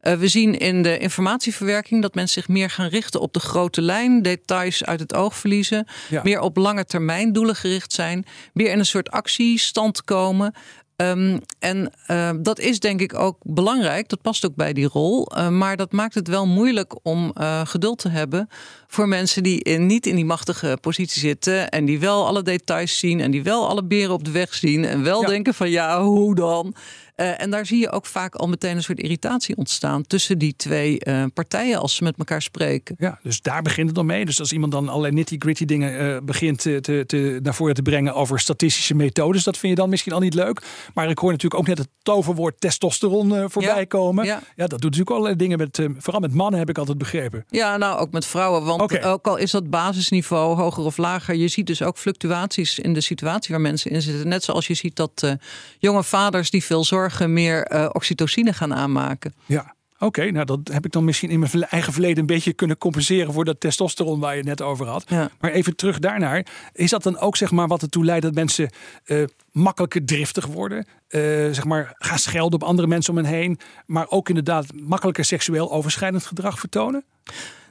Eh, 0.00 0.14
we 0.14 0.28
zien 0.28 0.58
in 0.58 0.82
de 0.82 0.98
informatieverwerking 0.98 2.02
dat 2.02 2.14
mensen 2.14 2.42
zich 2.42 2.48
meer 2.48 2.70
gaan 2.70 2.88
richten 2.88 3.20
op 3.20 3.32
de 3.32 3.40
grote 3.40 3.82
lijn, 3.82 4.22
details 4.22 4.84
uit 4.84 5.00
het 5.00 5.14
oog 5.14 5.36
verliezen, 5.36 5.86
Ja. 6.08 6.22
meer 6.24 6.40
op 6.40 6.56
lange 6.56 6.84
termijn 6.84 7.32
doelen 7.32 7.56
gericht 7.56 7.92
zijn, 7.92 8.26
meer 8.52 8.70
in 8.70 8.78
een 8.78 8.86
soort 8.86 9.10
actiestand 9.10 10.04
komen. 10.04 10.54
Ehm, 10.98 11.38
en 11.58 11.92
uh, 12.10 12.30
dat 12.40 12.58
is 12.58 12.80
denk 12.80 13.00
ik 13.00 13.14
ook 13.14 13.36
belangrijk. 13.42 14.08
Dat 14.08 14.22
past 14.22 14.46
ook 14.46 14.54
bij 14.54 14.72
die 14.72 14.88
rol. 14.88 15.28
Uh, 15.36 15.48
maar 15.48 15.76
dat 15.76 15.92
maakt 15.92 16.14
het 16.14 16.28
wel 16.28 16.46
moeilijk 16.46 16.94
om 17.02 17.32
uh, 17.40 17.60
geduld 17.64 17.98
te 17.98 18.08
hebben 18.08 18.48
voor 18.86 19.08
mensen 19.08 19.42
die 19.42 19.62
in, 19.62 19.86
niet 19.86 20.06
in 20.06 20.14
die 20.14 20.24
machtige 20.24 20.78
positie 20.80 21.20
zitten. 21.20 21.68
En 21.68 21.84
die 21.84 22.00
wel 22.00 22.26
alle 22.26 22.42
details 22.42 22.98
zien. 22.98 23.20
En 23.20 23.30
die 23.30 23.42
wel 23.42 23.68
alle 23.68 23.84
beren 23.84 24.14
op 24.14 24.24
de 24.24 24.30
weg 24.30 24.54
zien. 24.54 24.84
En 24.84 25.02
wel 25.02 25.20
ja. 25.20 25.26
denken 25.26 25.54
van 25.54 25.70
ja, 25.70 26.02
hoe 26.02 26.34
dan? 26.34 26.74
Uh, 27.20 27.40
en 27.40 27.50
daar 27.50 27.66
zie 27.66 27.78
je 27.78 27.90
ook 27.90 28.06
vaak 28.06 28.34
al 28.34 28.48
meteen 28.48 28.76
een 28.76 28.82
soort 28.82 29.00
irritatie 29.00 29.56
ontstaan 29.56 30.06
tussen 30.06 30.38
die 30.38 30.56
twee 30.56 31.00
uh, 31.04 31.24
partijen 31.34 31.78
als 31.78 31.94
ze 31.94 32.04
met 32.04 32.14
elkaar 32.18 32.42
spreken. 32.42 32.94
Ja, 32.98 33.18
dus 33.22 33.42
daar 33.42 33.62
begint 33.62 33.86
het 33.86 33.96
dan 33.96 34.06
mee. 34.06 34.24
Dus 34.24 34.40
als 34.40 34.52
iemand 34.52 34.72
dan 34.72 34.88
allerlei 34.88 35.14
nitty-gritty 35.14 35.64
dingen 35.64 36.02
uh, 36.02 36.16
begint 36.22 36.58
te, 36.58 36.80
te, 36.80 37.04
te, 37.06 37.40
naar 37.42 37.54
voren 37.54 37.74
te 37.74 37.82
brengen 37.82 38.14
over 38.14 38.40
statistische 38.40 38.94
methodes, 38.94 39.44
dat 39.44 39.56
vind 39.56 39.72
je 39.72 39.80
dan 39.80 39.90
misschien 39.90 40.12
al 40.12 40.20
niet 40.20 40.34
leuk. 40.34 40.62
Maar 40.94 41.10
ik 41.10 41.18
hoor 41.18 41.30
natuurlijk 41.30 41.60
ook 41.60 41.66
net 41.66 41.78
het 41.78 41.88
toverwoord 42.02 42.60
testosteron 42.60 43.50
voorbij 43.50 43.78
ja, 43.78 43.84
komen. 43.84 44.24
ja. 44.24 44.42
Ja. 44.56 44.66
dat 44.66 44.70
doet 44.70 44.82
natuurlijk 44.82 45.10
allerlei 45.10 45.36
dingen 45.36 45.58
met, 45.58 45.80
vooral 45.98 46.20
met 46.20 46.34
mannen 46.34 46.58
heb 46.58 46.68
ik 46.68 46.78
altijd 46.78 46.98
begrepen. 46.98 47.44
Ja, 47.50 47.76
nou 47.76 47.98
ook 47.98 48.12
met 48.12 48.26
vrouwen. 48.26 48.64
Want 48.64 49.04
ook 49.04 49.26
al 49.26 49.36
is 49.36 49.50
dat 49.50 49.70
basisniveau 49.70 50.56
hoger 50.56 50.84
of 50.84 50.96
lager, 50.96 51.34
je 51.34 51.48
ziet 51.48 51.66
dus 51.66 51.82
ook 51.82 51.98
fluctuaties 51.98 52.78
in 52.78 52.94
de 52.94 53.00
situatie 53.00 53.50
waar 53.50 53.60
mensen 53.60 53.90
in 53.90 54.02
zitten. 54.02 54.28
Net 54.28 54.44
zoals 54.44 54.66
je 54.66 54.74
ziet 54.74 54.96
dat 54.96 55.10
eh, 55.14 55.32
jonge 55.78 56.04
vaders 56.04 56.50
die 56.50 56.64
veel 56.64 56.84
zorgen 56.84 57.07
meer 57.26 57.62
eh, 57.62 57.88
oxytocine 57.92 58.52
gaan 58.52 58.74
aanmaken. 58.74 59.34
Ja. 59.46 59.76
Oké, 60.00 60.30
nou 60.30 60.44
dat 60.44 60.60
heb 60.72 60.84
ik 60.84 60.92
dan 60.92 61.04
misschien 61.04 61.30
in 61.30 61.38
mijn 61.38 61.64
eigen 61.64 61.92
verleden 61.92 62.18
een 62.18 62.26
beetje 62.26 62.52
kunnen 62.52 62.78
compenseren 62.78 63.32
voor 63.32 63.44
dat 63.44 63.60
testosteron 63.60 64.20
waar 64.20 64.32
je 64.32 64.38
het 64.38 64.46
net 64.48 64.62
over 64.62 64.86
had. 64.86 65.04
Ja. 65.08 65.30
Maar 65.40 65.50
even 65.50 65.76
terug 65.76 65.98
daarnaar. 65.98 66.46
Is 66.72 66.90
dat 66.90 67.02
dan 67.02 67.18
ook 67.18 67.36
zeg 67.36 67.50
maar 67.50 67.66
wat 67.66 67.82
ertoe 67.82 68.04
leidt 68.04 68.24
dat 68.24 68.34
mensen 68.34 68.70
eh, 69.04 69.24
makkelijker 69.52 70.04
driftig 70.04 70.46
worden? 70.46 70.86
Eh, 71.08 71.20
zeg 71.50 71.64
maar 71.64 71.94
gaan 71.94 72.18
schelden 72.18 72.60
op 72.60 72.68
andere 72.68 72.88
mensen 72.88 73.12
om 73.12 73.24
hen 73.24 73.34
heen. 73.34 73.58
Maar 73.86 74.06
ook 74.08 74.28
inderdaad 74.28 74.66
makkelijker 74.72 75.24
seksueel 75.24 75.72
overschrijdend 75.72 76.26
gedrag 76.26 76.58
vertonen? 76.58 77.04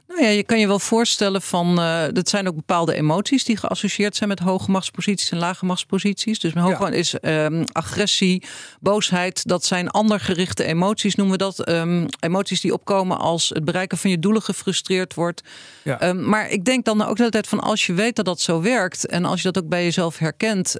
Nou 0.08 0.22
ja, 0.22 0.28
je 0.28 0.42
kan 0.42 0.58
je 0.58 0.66
wel 0.66 0.78
voorstellen 0.78 1.42
van, 1.42 1.80
uh, 1.80 2.04
dat 2.12 2.28
zijn 2.28 2.48
ook 2.48 2.54
bepaalde 2.54 2.94
emoties 2.94 3.44
die 3.44 3.56
geassocieerd 3.56 4.16
zijn 4.16 4.28
met 4.28 4.38
hoge 4.38 4.70
machtsposities 4.70 5.30
en 5.30 5.38
lage 5.38 5.64
machtsposities. 5.64 6.38
Dus 6.38 6.54
hoge 6.54 6.84
Ja. 6.84 6.90
is 6.90 7.14
um, 7.22 7.64
agressie, 7.72 8.42
boosheid, 8.80 9.48
dat 9.48 9.64
zijn 9.64 9.88
andergerichte 9.90 10.64
emoties, 10.64 11.14
noemen 11.14 11.38
we 11.38 11.44
dat. 11.44 11.68
Um, 11.68 12.06
emoties 12.20 12.60
die 12.60 12.72
opkomen 12.72 13.18
als 13.18 13.48
het 13.48 13.64
bereiken 13.64 13.98
van 13.98 14.10
je 14.10 14.18
doelen 14.18 14.42
gefrustreerd 14.42 15.14
wordt. 15.14 15.42
Ja. 15.82 16.08
Um, 16.08 16.28
maar 16.28 16.50
ik 16.50 16.64
denk 16.64 16.84
dan 16.84 17.02
ook 17.02 17.16
de 17.16 17.18
hele 17.18 17.30
tijd 17.30 17.46
van 17.48 17.60
als 17.60 17.86
je 17.86 17.92
weet 17.92 18.16
dat 18.16 18.24
dat 18.24 18.40
zo 18.40 18.60
werkt 18.60 19.06
en 19.06 19.24
als 19.24 19.42
je 19.42 19.50
dat 19.52 19.62
ook 19.64 19.68
bij 19.68 19.84
jezelf 19.84 20.18
herkent, 20.18 20.76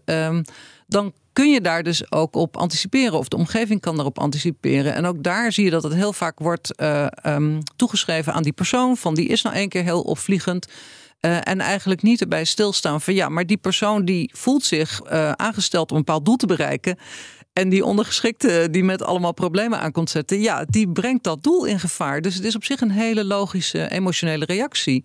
dan 0.89 1.13
kun 1.33 1.51
je 1.51 1.61
daar 1.61 1.83
dus 1.83 2.13
ook 2.13 2.37
op 2.37 2.57
anticiperen. 2.57 3.19
Of 3.19 3.29
de 3.29 3.37
omgeving 3.37 3.81
kan 3.81 3.95
daarop 3.95 4.19
anticiperen. 4.19 4.95
En 4.95 5.05
ook 5.05 5.23
daar 5.23 5.53
zie 5.53 5.65
je 5.65 5.71
dat 5.71 5.83
het 5.83 5.95
heel 5.95 6.13
vaak 6.13 6.39
wordt 6.39 6.81
uh, 6.81 7.07
um, 7.27 7.59
toegeschreven 7.77 8.33
aan 8.33 8.43
die 8.43 8.53
persoon. 8.53 8.97
Van 8.97 9.15
die 9.15 9.29
is 9.29 9.43
nou 9.43 9.57
één 9.57 9.69
keer 9.69 9.83
heel 9.83 10.03
opvliegend. 10.03 10.67
Uh, 11.21 11.37
en 11.49 11.61
eigenlijk 11.61 12.03
niet 12.03 12.21
erbij 12.21 12.45
stilstaan 12.45 13.01
van 13.01 13.15
ja, 13.15 13.29
maar 13.29 13.47
die 13.47 13.57
persoon 13.57 14.05
die 14.05 14.31
voelt 14.37 14.65
zich 14.65 15.01
uh, 15.05 15.31
aangesteld 15.33 15.91
om 15.91 15.97
een 15.97 16.05
bepaald 16.05 16.25
doel 16.25 16.37
te 16.37 16.47
bereiken. 16.47 16.99
En 17.53 17.69
die 17.69 17.85
ondergeschikte 17.85 18.69
die 18.71 18.85
met 18.85 19.03
allemaal 19.03 19.33
problemen 19.33 19.81
aankomt 19.81 20.11
zetten, 20.11 20.41
ja, 20.41 20.65
die 20.65 20.89
brengt 20.93 21.25
dat 21.25 21.43
doel 21.43 21.65
in 21.65 21.81
gevaar. 21.81 22.21
Dus 22.21 22.35
het 22.35 22.45
is 22.45 22.57
op 22.57 22.65
zich 22.65 22.81
een 22.81 22.91
hele 22.91 23.25
logische 23.25 23.91
emotionele 23.91 24.45
reactie. 24.45 25.05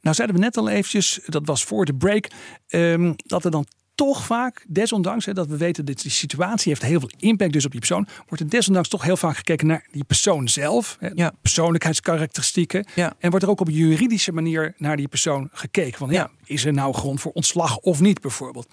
Nou 0.00 0.16
zeiden 0.16 0.36
we 0.36 0.42
net 0.42 0.56
al 0.56 0.68
eventjes, 0.68 1.20
dat 1.26 1.42
was 1.44 1.64
voor 1.64 1.84
de 1.84 1.94
break, 1.94 2.26
um, 2.68 3.14
dat 3.16 3.44
er 3.44 3.50
dan 3.50 3.66
toch 4.06 4.24
vaak, 4.26 4.64
desondanks 4.68 5.24
hè, 5.26 5.32
dat 5.32 5.46
we 5.46 5.56
weten 5.56 5.84
dat 5.84 6.00
die 6.02 6.10
situatie 6.10 6.68
heeft 6.68 6.82
heel 6.82 7.00
veel 7.00 7.10
impact 7.16 7.52
dus 7.52 7.64
op 7.64 7.70
die 7.70 7.80
persoon, 7.80 8.06
wordt 8.28 8.42
er 8.42 8.48
desondanks 8.50 8.88
toch 8.88 9.02
heel 9.02 9.16
vaak 9.16 9.36
gekeken 9.36 9.66
naar 9.66 9.86
die 9.90 10.04
persoon 10.04 10.48
zelf, 10.48 10.96
hè, 11.00 11.08
Ja. 11.14 11.32
persoonlijkheidskarakteristieken. 11.42 12.86
Ja. 12.94 13.14
En 13.18 13.30
wordt 13.30 13.44
er 13.44 13.50
ook 13.50 13.60
op 13.60 13.68
juridische 13.70 14.32
manier 14.32 14.74
naar 14.76 14.96
die 14.96 15.08
persoon 15.08 15.48
gekeken. 15.52 15.98
Van, 15.98 16.10
ja. 16.10 16.14
Ja. 16.14 16.30
is 16.44 16.64
er 16.64 16.72
nou 16.72 16.94
grond 16.94 17.20
voor 17.20 17.32
ontslag 17.32 17.76
of 17.78 18.00
niet 18.00 18.20
bijvoorbeeld? 18.20 18.68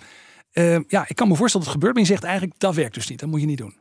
Uh, 0.54 0.78
ja, 0.88 1.06
ik 1.08 1.16
kan 1.16 1.28
me 1.28 1.36
voorstellen 1.36 1.66
dat 1.66 1.76
het 1.76 1.84
gebeurt, 1.84 1.94
maar 1.94 2.04
je 2.04 2.10
zegt 2.10 2.24
eigenlijk 2.24 2.60
dat 2.60 2.76
werkt 2.76 2.94
dus 2.94 3.08
niet. 3.08 3.20
Dat 3.20 3.30
moet 3.30 3.40
je 3.40 3.46
niet 3.46 3.58
doen. 3.58 3.76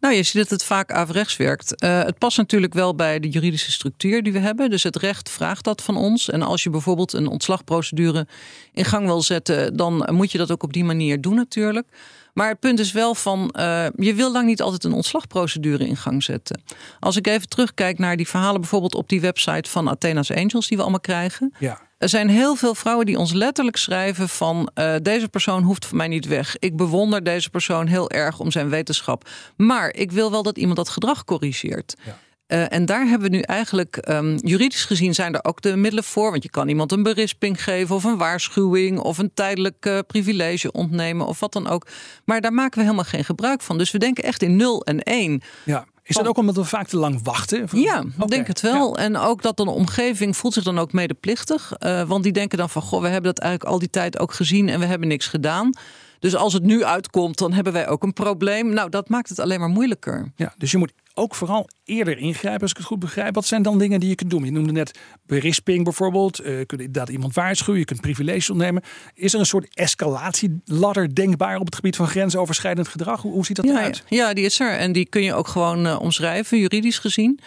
Nou, 0.00 0.14
je 0.14 0.22
ziet 0.22 0.40
dat 0.42 0.50
het 0.50 0.64
vaak 0.64 0.92
averechts 0.92 1.36
werkt. 1.36 1.82
Uh, 1.84 2.02
het 2.02 2.18
past 2.18 2.36
natuurlijk 2.36 2.74
wel 2.74 2.94
bij 2.94 3.20
de 3.20 3.28
juridische 3.28 3.70
structuur 3.70 4.22
die 4.22 4.32
we 4.32 4.38
hebben. 4.38 4.70
Dus 4.70 4.82
het 4.82 4.96
recht 4.96 5.30
vraagt 5.30 5.64
dat 5.64 5.82
van 5.82 5.96
ons. 5.96 6.30
En 6.30 6.42
als 6.42 6.62
je 6.62 6.70
bijvoorbeeld 6.70 7.12
een 7.12 7.26
ontslagprocedure 7.26 8.26
in 8.72 8.84
gang 8.84 9.06
wil 9.06 9.22
zetten, 9.22 9.76
dan 9.76 10.08
moet 10.12 10.32
je 10.32 10.38
dat 10.38 10.50
ook 10.50 10.62
op 10.62 10.72
die 10.72 10.84
manier 10.84 11.20
doen 11.20 11.34
natuurlijk. 11.34 11.86
Maar 12.34 12.48
het 12.48 12.60
punt 12.60 12.78
is 12.78 12.92
wel 12.92 13.14
van, 13.14 13.54
uh, 13.58 13.86
je 13.96 14.14
wil 14.14 14.32
lang 14.32 14.46
niet 14.46 14.62
altijd 14.62 14.84
een 14.84 14.92
ontslagprocedure 14.92 15.86
in 15.86 15.96
gang 15.96 16.22
zetten. 16.22 16.62
Als 17.00 17.16
ik 17.16 17.26
even 17.26 17.48
terugkijk 17.48 17.98
naar 17.98 18.16
die 18.16 18.28
verhalen 18.28 18.60
bijvoorbeeld 18.60 18.94
op 18.94 19.08
die 19.08 19.20
website 19.20 19.70
van 19.70 19.88
Athena's 19.88 20.30
Angels 20.30 20.68
die 20.68 20.76
we 20.76 20.82
allemaal 20.82 21.00
krijgen. 21.00 21.54
Ja. 21.58 21.80
Er 21.98 22.08
zijn 22.08 22.28
heel 22.28 22.54
veel 22.56 22.74
vrouwen 22.74 23.06
die 23.06 23.18
ons 23.18 23.32
letterlijk 23.32 23.76
schrijven 23.76 24.28
van 24.28 24.70
uh, 24.74 24.94
deze 25.02 25.28
persoon 25.28 25.62
hoeft 25.62 25.86
voor 25.86 25.96
mij 25.96 26.08
niet 26.08 26.26
weg. 26.26 26.56
Ik 26.58 26.76
bewonder 26.76 27.24
deze 27.24 27.50
persoon 27.50 27.86
heel 27.86 28.10
erg 28.10 28.38
om 28.38 28.50
zijn 28.50 28.68
wetenschap. 28.68 29.28
Maar 29.56 29.94
ik 29.94 30.12
wil 30.12 30.30
wel 30.30 30.42
dat 30.42 30.58
iemand 30.58 30.76
dat 30.76 30.88
gedrag 30.88 31.24
corrigeert. 31.24 31.94
Ja. 32.04 32.18
Uh, 32.48 32.72
en 32.72 32.86
daar 32.86 33.06
hebben 33.06 33.30
we 33.30 33.36
nu 33.36 33.42
eigenlijk, 33.42 34.08
um, 34.08 34.36
juridisch 34.36 34.84
gezien 34.84 35.14
zijn 35.14 35.34
er 35.34 35.44
ook 35.44 35.62
de 35.62 35.76
middelen 35.76 36.04
voor. 36.04 36.30
Want 36.30 36.42
je 36.42 36.50
kan 36.50 36.68
iemand 36.68 36.92
een 36.92 37.02
berisping 37.02 37.62
geven 37.62 37.94
of 37.94 38.04
een 38.04 38.16
waarschuwing 38.16 38.98
of 38.98 39.18
een 39.18 39.34
tijdelijk 39.34 39.86
uh, 39.86 39.98
privilege 40.06 40.72
ontnemen 40.72 41.26
of 41.26 41.40
wat 41.40 41.52
dan 41.52 41.68
ook. 41.68 41.86
Maar 42.24 42.40
daar 42.40 42.52
maken 42.52 42.78
we 42.78 42.84
helemaal 42.84 43.04
geen 43.04 43.24
gebruik 43.24 43.62
van. 43.62 43.78
Dus 43.78 43.90
we 43.90 43.98
denken 43.98 44.24
echt 44.24 44.42
in 44.42 44.56
0 44.56 44.84
en 44.84 45.02
1. 45.02 45.42
Ja. 45.64 45.86
Is 46.06 46.16
dat 46.16 46.26
ook 46.26 46.36
omdat 46.36 46.56
we 46.56 46.64
vaak 46.64 46.86
te 46.86 46.96
lang 46.96 47.20
wachten? 47.22 47.68
Ja, 47.72 47.98
ik 47.98 48.04
okay. 48.14 48.26
denk 48.26 48.46
het 48.46 48.60
wel. 48.60 48.98
Ja. 48.98 49.04
En 49.04 49.16
ook 49.16 49.42
dat 49.42 49.60
een 49.60 49.68
omgeving 49.68 50.36
voelt 50.36 50.54
zich 50.54 50.64
dan 50.64 50.78
ook 50.78 50.92
medeplichtig. 50.92 51.72
Uh, 51.78 52.02
want 52.02 52.22
die 52.22 52.32
denken 52.32 52.58
dan 52.58 52.70
van, 52.70 52.82
goh, 52.82 53.00
we 53.00 53.08
hebben 53.08 53.34
dat 53.34 53.42
eigenlijk 53.42 53.72
al 53.72 53.78
die 53.78 53.90
tijd 53.90 54.18
ook 54.18 54.32
gezien 54.32 54.68
en 54.68 54.80
we 54.80 54.86
hebben 54.86 55.08
niks 55.08 55.26
gedaan. 55.26 55.70
Dus 56.18 56.36
als 56.36 56.52
het 56.52 56.62
nu 56.62 56.84
uitkomt, 56.84 57.38
dan 57.38 57.52
hebben 57.52 57.72
wij 57.72 57.88
ook 57.88 58.02
een 58.02 58.12
probleem. 58.12 58.68
Nou, 58.68 58.90
dat 58.90 59.08
maakt 59.08 59.28
het 59.28 59.38
alleen 59.38 59.60
maar 59.60 59.68
moeilijker. 59.68 60.32
Ja, 60.36 60.54
dus 60.58 60.70
je 60.70 60.78
moet 60.78 60.92
ook 61.14 61.34
vooral 61.34 61.68
eerder 61.84 62.18
ingrijpen, 62.18 62.60
als 62.60 62.70
ik 62.70 62.76
het 62.76 62.86
goed 62.86 62.98
begrijp. 62.98 63.34
Wat 63.34 63.46
zijn 63.46 63.62
dan 63.62 63.78
dingen 63.78 64.00
die 64.00 64.08
je 64.08 64.14
kunt 64.14 64.30
doen? 64.30 64.44
Je 64.44 64.50
noemde 64.50 64.72
net 64.72 64.98
berisping 65.26 65.84
bijvoorbeeld. 65.84 66.40
Uh, 66.40 66.58
je 66.58 66.66
kunt 66.66 66.80
inderdaad 66.80 67.08
iemand 67.08 67.34
waarschuwen. 67.34 67.80
Je 67.80 67.86
kunt 67.86 68.00
privileges 68.00 68.50
ontnemen. 68.50 68.82
Is 69.14 69.34
er 69.34 69.40
een 69.40 69.46
soort 69.46 69.74
escalatieladder 69.74 71.14
denkbaar 71.14 71.58
op 71.58 71.66
het 71.66 71.74
gebied 71.74 71.96
van 71.96 72.06
grensoverschrijdend 72.06 72.88
gedrag? 72.88 73.22
Hoe, 73.22 73.32
hoe 73.32 73.44
ziet 73.44 73.56
dat 73.56 73.64
ja, 73.64 73.70
eruit? 73.70 74.04
Ja, 74.08 74.34
die 74.34 74.44
is 74.44 74.60
er. 74.60 74.70
En 74.70 74.92
die 74.92 75.06
kun 75.06 75.22
je 75.22 75.34
ook 75.34 75.48
gewoon 75.48 75.86
uh, 75.86 76.00
omschrijven, 76.00 76.58
juridisch 76.58 76.98
gezien. 76.98 77.40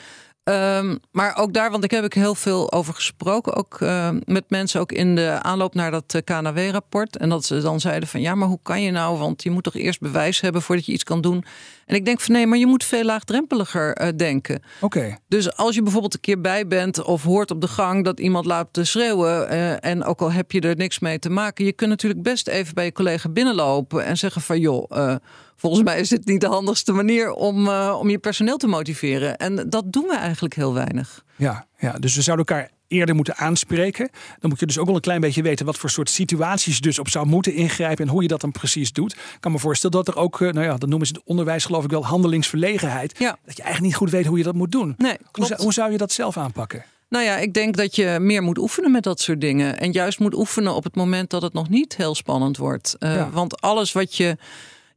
Um, 0.49 0.99
maar 1.11 1.37
ook 1.37 1.53
daar, 1.53 1.71
want 1.71 1.83
ik 1.83 1.91
heb 1.91 2.03
ik 2.03 2.13
heel 2.13 2.35
veel 2.35 2.71
over 2.71 2.93
gesproken, 2.93 3.55
ook 3.55 3.79
uh, 3.79 4.09
met 4.25 4.43
mensen 4.47 4.79
ook 4.79 4.91
in 4.91 5.15
de 5.15 5.39
aanloop 5.41 5.73
naar 5.73 5.91
dat 5.91 6.13
uh, 6.13 6.21
KNW-rapport. 6.23 7.17
En 7.17 7.29
dat 7.29 7.45
ze 7.45 7.61
dan 7.61 7.79
zeiden 7.79 8.09
van 8.09 8.21
ja, 8.21 8.35
maar 8.35 8.47
hoe 8.47 8.59
kan 8.63 8.81
je 8.81 8.91
nou? 8.91 9.17
Want 9.17 9.43
je 9.43 9.51
moet 9.51 9.63
toch 9.63 9.75
eerst 9.75 9.99
bewijs 9.99 10.41
hebben 10.41 10.61
voordat 10.61 10.85
je 10.85 10.91
iets 10.91 11.03
kan 11.03 11.21
doen. 11.21 11.45
En 11.85 11.95
ik 11.95 12.05
denk 12.05 12.19
van 12.19 12.35
nee, 12.35 12.47
maar 12.47 12.57
je 12.57 12.67
moet 12.67 12.83
veel 12.83 13.03
laagdrempeliger 13.03 14.01
uh, 14.01 14.07
denken. 14.15 14.55
Oké. 14.81 14.97
Okay. 14.97 15.17
Dus 15.27 15.55
als 15.55 15.75
je 15.75 15.81
bijvoorbeeld 15.81 16.13
een 16.13 16.19
keer 16.19 16.41
bij 16.41 16.67
bent 16.67 17.03
of 17.03 17.23
hoort 17.23 17.51
op 17.51 17.61
de 17.61 17.67
gang 17.67 18.03
dat 18.03 18.19
iemand 18.19 18.45
laat 18.45 18.67
schreeuwen. 18.71 19.49
en 19.81 20.03
ook 20.03 20.21
al 20.21 20.31
heb 20.31 20.51
je 20.51 20.61
er 20.61 20.75
niks 20.75 20.99
mee 20.99 21.19
te 21.19 21.29
maken, 21.29 21.65
je 21.65 21.73
kunt 21.73 21.89
natuurlijk 21.89 22.21
best 22.21 22.47
even 22.47 22.73
bij 22.73 22.85
je 22.85 22.91
collega 22.91 23.29
binnenlopen 23.29 24.05
en 24.05 24.17
zeggen 24.17 24.41
van 24.41 24.59
joh. 24.59 25.17
Volgens 25.59 25.83
mij 25.83 25.99
is 25.99 26.09
dit 26.09 26.25
niet 26.25 26.41
de 26.41 26.47
handigste 26.47 26.91
manier 26.91 27.31
om, 27.31 27.65
uh, 27.65 27.95
om 27.99 28.09
je 28.09 28.17
personeel 28.17 28.57
te 28.57 28.67
motiveren. 28.67 29.37
En 29.37 29.69
dat 29.69 29.83
doen 29.93 30.03
we 30.07 30.15
eigenlijk 30.15 30.55
heel 30.55 30.73
weinig. 30.73 31.23
Ja, 31.35 31.65
ja, 31.77 31.91
dus 31.91 32.15
we 32.15 32.21
zouden 32.21 32.45
elkaar 32.45 32.69
eerder 32.87 33.15
moeten 33.15 33.37
aanspreken. 33.37 34.09
Dan 34.39 34.49
moet 34.49 34.59
je 34.59 34.65
dus 34.65 34.77
ook 34.77 34.85
wel 34.85 34.95
een 34.95 35.01
klein 35.01 35.21
beetje 35.21 35.41
weten 35.41 35.65
wat 35.65 35.77
voor 35.77 35.89
soort 35.89 36.09
situaties 36.09 36.75
je 36.75 36.81
dus 36.81 36.99
op 36.99 37.09
zou 37.09 37.25
moeten 37.25 37.53
ingrijpen 37.53 38.05
en 38.05 38.11
hoe 38.11 38.21
je 38.21 38.27
dat 38.27 38.41
dan 38.41 38.51
precies 38.51 38.93
doet. 38.93 39.11
Ik 39.11 39.37
kan 39.39 39.51
me 39.51 39.59
voorstellen 39.59 40.03
dat 40.03 40.15
er 40.15 40.21
ook, 40.21 40.39
nou 40.39 40.61
ja, 40.61 40.77
dat 40.77 40.89
noemen 40.89 41.07
ze 41.07 41.13
het 41.13 41.23
onderwijs 41.25 41.65
geloof 41.65 41.83
ik 41.83 41.89
wel, 41.89 42.05
handelingsverlegenheid. 42.05 43.19
Ja. 43.19 43.37
Dat 43.45 43.57
je 43.57 43.63
eigenlijk 43.63 43.91
niet 43.91 44.01
goed 44.01 44.09
weet 44.09 44.25
hoe 44.25 44.37
je 44.37 44.43
dat 44.43 44.55
moet 44.55 44.71
doen. 44.71 44.95
Nee, 44.97 45.17
hoe, 45.31 45.45
zou, 45.45 45.61
hoe 45.61 45.73
zou 45.73 45.91
je 45.91 45.97
dat 45.97 46.11
zelf 46.11 46.37
aanpakken? 46.37 46.85
Nou 47.09 47.25
ja, 47.25 47.37
ik 47.37 47.53
denk 47.53 47.77
dat 47.77 47.95
je 47.95 48.17
meer 48.21 48.43
moet 48.43 48.57
oefenen 48.57 48.91
met 48.91 49.03
dat 49.03 49.19
soort 49.19 49.41
dingen. 49.41 49.79
En 49.79 49.91
juist 49.91 50.19
moet 50.19 50.35
oefenen 50.35 50.75
op 50.75 50.83
het 50.83 50.95
moment 50.95 51.29
dat 51.29 51.41
het 51.41 51.53
nog 51.53 51.69
niet 51.69 51.95
heel 51.95 52.15
spannend 52.15 52.57
wordt. 52.57 52.95
Uh, 52.99 53.15
ja. 53.15 53.29
Want 53.29 53.61
alles 53.61 53.91
wat 53.91 54.17
je. 54.17 54.37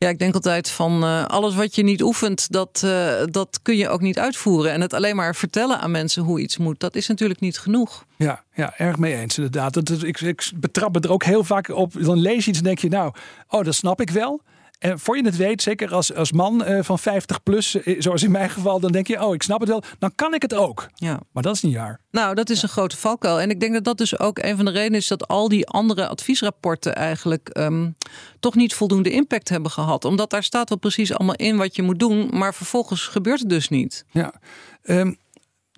Ja, 0.03 0.09
ik 0.09 0.19
denk 0.19 0.35
altijd 0.35 0.71
van 0.71 1.05
uh, 1.05 1.25
alles 1.25 1.55
wat 1.55 1.75
je 1.75 1.83
niet 1.83 2.03
oefent, 2.03 2.53
dat, 2.53 2.83
uh, 2.85 3.13
dat 3.31 3.61
kun 3.63 3.77
je 3.77 3.89
ook 3.89 4.01
niet 4.01 4.19
uitvoeren. 4.19 4.73
En 4.73 4.81
het 4.81 4.93
alleen 4.93 5.17
maar 5.17 5.35
vertellen 5.35 5.81
aan 5.81 5.91
mensen 5.91 6.23
hoe 6.23 6.41
iets 6.41 6.57
moet, 6.57 6.81
dat 6.81 6.95
is 6.95 7.07
natuurlijk 7.07 7.41
niet 7.41 7.59
genoeg. 7.59 8.05
Ja, 8.17 8.43
ja 8.55 8.75
erg 8.77 8.99
mee 8.99 9.15
eens 9.15 9.37
inderdaad. 9.37 9.75
Dat, 9.75 9.87
dat, 9.87 10.03
ik, 10.03 10.21
ik 10.21 10.51
betrap 10.57 10.95
me 10.95 11.01
er 11.01 11.13
ook 11.13 11.25
heel 11.25 11.45
vaak 11.45 11.69
op. 11.69 11.93
Dan 12.05 12.19
lees 12.19 12.45
je 12.45 12.51
iets 12.51 12.59
en 12.59 12.65
denk 12.65 12.79
je, 12.79 12.89
nou, 12.89 13.13
oh, 13.49 13.65
dat 13.65 13.75
snap 13.75 14.01
ik 14.01 14.11
wel. 14.11 14.41
En 14.83 14.99
voor 14.99 15.17
je 15.17 15.25
het 15.25 15.37
weet, 15.37 15.63
zeker 15.63 15.95
als, 15.95 16.15
als 16.15 16.33
man 16.33 16.69
uh, 16.69 16.83
van 16.83 16.99
50 16.99 17.43
plus, 17.43 17.75
uh, 17.75 18.01
zoals 18.01 18.23
in 18.23 18.31
mijn 18.31 18.51
geval, 18.51 18.81
dan 18.81 18.93
denk 18.93 19.07
je, 19.07 19.25
oh, 19.25 19.35
ik 19.35 19.43
snap 19.43 19.61
het 19.61 19.69
wel, 19.69 19.83
dan 19.99 20.15
kan 20.15 20.35
ik 20.35 20.43
het 20.43 20.55
ook. 20.55 20.89
Ja. 20.95 21.21
Maar 21.33 21.43
dat 21.43 21.55
is 21.55 21.63
niet 21.63 21.77
waar. 21.77 22.01
Nou, 22.11 22.35
dat 22.35 22.51
is 22.51 22.57
ja. 22.57 22.63
een 22.63 22.69
grote 22.69 22.97
valkuil. 22.97 23.41
En 23.41 23.51
ik 23.51 23.61
denk 23.61 23.73
dat 23.73 23.85
dat 23.85 23.99
dus 23.99 24.19
ook 24.19 24.39
een 24.39 24.57
van 24.57 24.65
de 24.65 24.71
redenen 24.71 24.99
is 24.99 25.07
dat 25.07 25.29
al 25.29 25.49
die 25.49 25.67
andere 25.67 26.09
adviesrapporten 26.09 26.95
eigenlijk 26.95 27.59
um, 27.59 27.97
toch 28.41 28.55
niet 28.55 28.75
voldoende 28.75 29.11
impact 29.11 29.49
hebben 29.49 29.71
gehad. 29.71 30.05
Omdat 30.05 30.31
daar 30.31 30.43
staat 30.43 30.69
wel 30.69 30.79
precies 30.79 31.15
allemaal 31.15 31.37
in 31.37 31.57
wat 31.57 31.77
je 31.77 31.83
moet 31.83 31.99
doen, 31.99 32.29
maar 32.33 32.55
vervolgens 32.55 33.07
gebeurt 33.07 33.41
het 33.41 33.49
dus 33.49 33.69
niet. 33.69 34.05
Ja. 34.11 34.35
Um, 34.83 35.17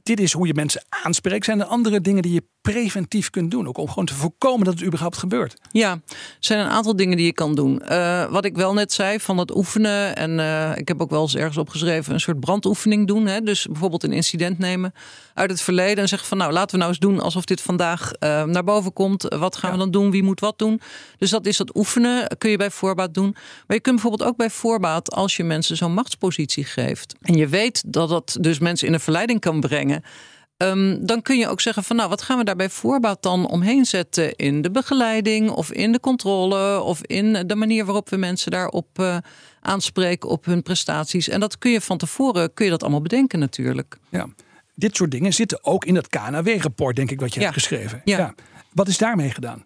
dit 0.03 0.21
is 0.21 0.33
hoe 0.33 0.47
je 0.47 0.55
mensen 0.55 0.85
aanspreekt. 0.89 1.45
Zijn 1.45 1.61
er 1.61 1.67
andere 1.67 2.01
dingen 2.01 2.23
die 2.23 2.33
je 2.33 2.45
preventief 2.73 3.31
kunt 3.31 3.51
doen? 3.51 3.69
Ook 3.69 3.79
om 3.79 3.89
gewoon 3.89 4.05
te 4.05 4.15
voorkomen 4.15 4.65
dat 4.65 4.75
het 4.75 4.85
überhaupt 4.85 5.17
gebeurt. 5.17 5.55
Ja, 5.71 5.91
er 5.91 6.17
zijn 6.41 6.61
een 6.61 6.71
aantal 6.71 6.97
dingen 6.97 7.17
die 7.17 7.27
je 7.27 7.33
kan 7.33 7.55
doen. 7.55 7.83
Uh, 7.91 8.31
wat 8.31 8.45
ik 8.45 8.57
wel 8.57 8.73
net 8.73 8.93
zei 8.93 9.21
van 9.21 9.39
het 9.39 9.57
oefenen. 9.57 10.17
En 10.17 10.39
uh, 10.39 10.77
ik 10.77 10.89
heb 10.89 11.01
ook 11.01 11.11
wel 11.11 11.23
eens 11.23 11.37
ergens 11.37 11.57
opgeschreven 11.57 12.15
een 12.15 12.21
soort 12.21 12.41
brandoefening 12.41 13.07
doen. 13.07 13.27
Hè? 13.27 13.41
Dus 13.41 13.67
bijvoorbeeld 13.67 14.03
een 14.03 14.13
incident 14.13 14.59
nemen 14.59 14.93
uit 15.35 15.51
het 15.51 15.61
verleden. 15.61 15.97
En 15.97 16.09
zeggen 16.09 16.29
van 16.29 16.39
nou 16.39 16.53
laten 16.53 16.71
we 16.71 16.77
nou 16.77 16.89
eens 16.89 16.99
doen 16.99 17.21
alsof 17.21 17.45
dit 17.45 17.61
vandaag 17.61 18.11
uh, 18.21 18.45
naar 18.45 18.65
boven 18.65 18.93
komt. 18.93 19.23
Wat 19.23 19.57
gaan 19.57 19.71
ja. 19.71 19.77
we 19.77 19.83
dan 19.83 19.91
doen? 19.91 20.11
Wie 20.11 20.23
moet 20.23 20.41
wat 20.41 20.59
doen? 20.59 20.81
Dus 21.19 21.31
dat 21.31 21.47
is 21.47 21.57
dat 21.57 21.77
oefenen. 21.77 22.29
Kun 22.39 22.51
je 22.51 22.57
bij 22.57 22.71
voorbaat 22.71 23.15
doen. 23.15 23.31
Maar 23.67 23.77
je 23.77 23.81
kunt 23.81 23.95
bijvoorbeeld 23.95 24.31
ook 24.31 24.37
bij 24.37 24.51
voorbaat 24.51 25.13
als 25.13 25.37
je 25.37 25.45
mensen 25.45 25.77
zo'n 25.77 25.95
machtspositie 25.95 26.65
geeft. 26.65 27.15
En 27.23 27.35
je 27.35 27.49
weet 27.49 27.83
dat 27.87 28.09
dat 28.09 28.37
dus 28.41 28.59
mensen 28.59 28.87
in 28.87 28.93
een 28.95 29.01
verleiding 29.01 29.41
kan 29.41 29.61
brengen. 29.61 30.03
Um, 30.57 31.07
dan 31.07 31.23
kun 31.23 31.39
je 31.39 31.49
ook 31.49 31.61
zeggen 31.61 31.85
van 31.85 31.97
nou, 31.97 32.09
wat 32.09 32.23
gaan 32.23 32.39
we 32.39 32.45
daar 32.45 32.57
bij 32.57 32.71
voorbaat 32.71 33.23
dan 33.23 33.47
omheen 33.47 33.85
zetten 33.85 34.35
in 34.35 34.63
de 34.63 34.71
begeleiding 34.71 35.51
of 35.51 35.73
in 35.73 35.93
de 35.93 36.01
controle 36.01 36.81
of 36.81 37.03
in 37.03 37.33
de 37.47 37.55
manier 37.55 37.85
waarop 37.85 38.09
we 38.09 38.17
mensen 38.17 38.51
daarop 38.51 38.99
uh, 39.01 39.17
aanspreken 39.61 40.29
op 40.29 40.45
hun 40.45 40.63
prestaties. 40.63 41.29
En 41.29 41.41
dat 41.41 41.59
kun 41.59 41.71
je 41.71 41.81
van 41.81 41.99
tevoren 41.99 42.55
kun 42.55 42.65
je 42.65 42.71
dat 42.71 42.83
allemaal 42.83 43.03
bedenken 43.03 43.39
natuurlijk. 43.39 43.99
Ja. 44.09 44.29
Dit 44.75 44.97
soort 44.97 45.11
dingen 45.11 45.33
zitten 45.33 45.65
ook 45.65 45.85
in 45.85 45.95
dat 45.95 46.09
KNW-rapport, 46.09 46.97
denk 46.97 47.11
ik, 47.11 47.21
wat 47.21 47.35
je 47.35 47.41
ja. 47.41 47.47
hebt 47.47 47.59
geschreven. 47.59 48.01
Ja. 48.05 48.19
ja. 48.19 48.35
Wat 48.73 48.89
is 48.89 48.99
daarmee 48.99 49.31
gedaan? 49.31 49.65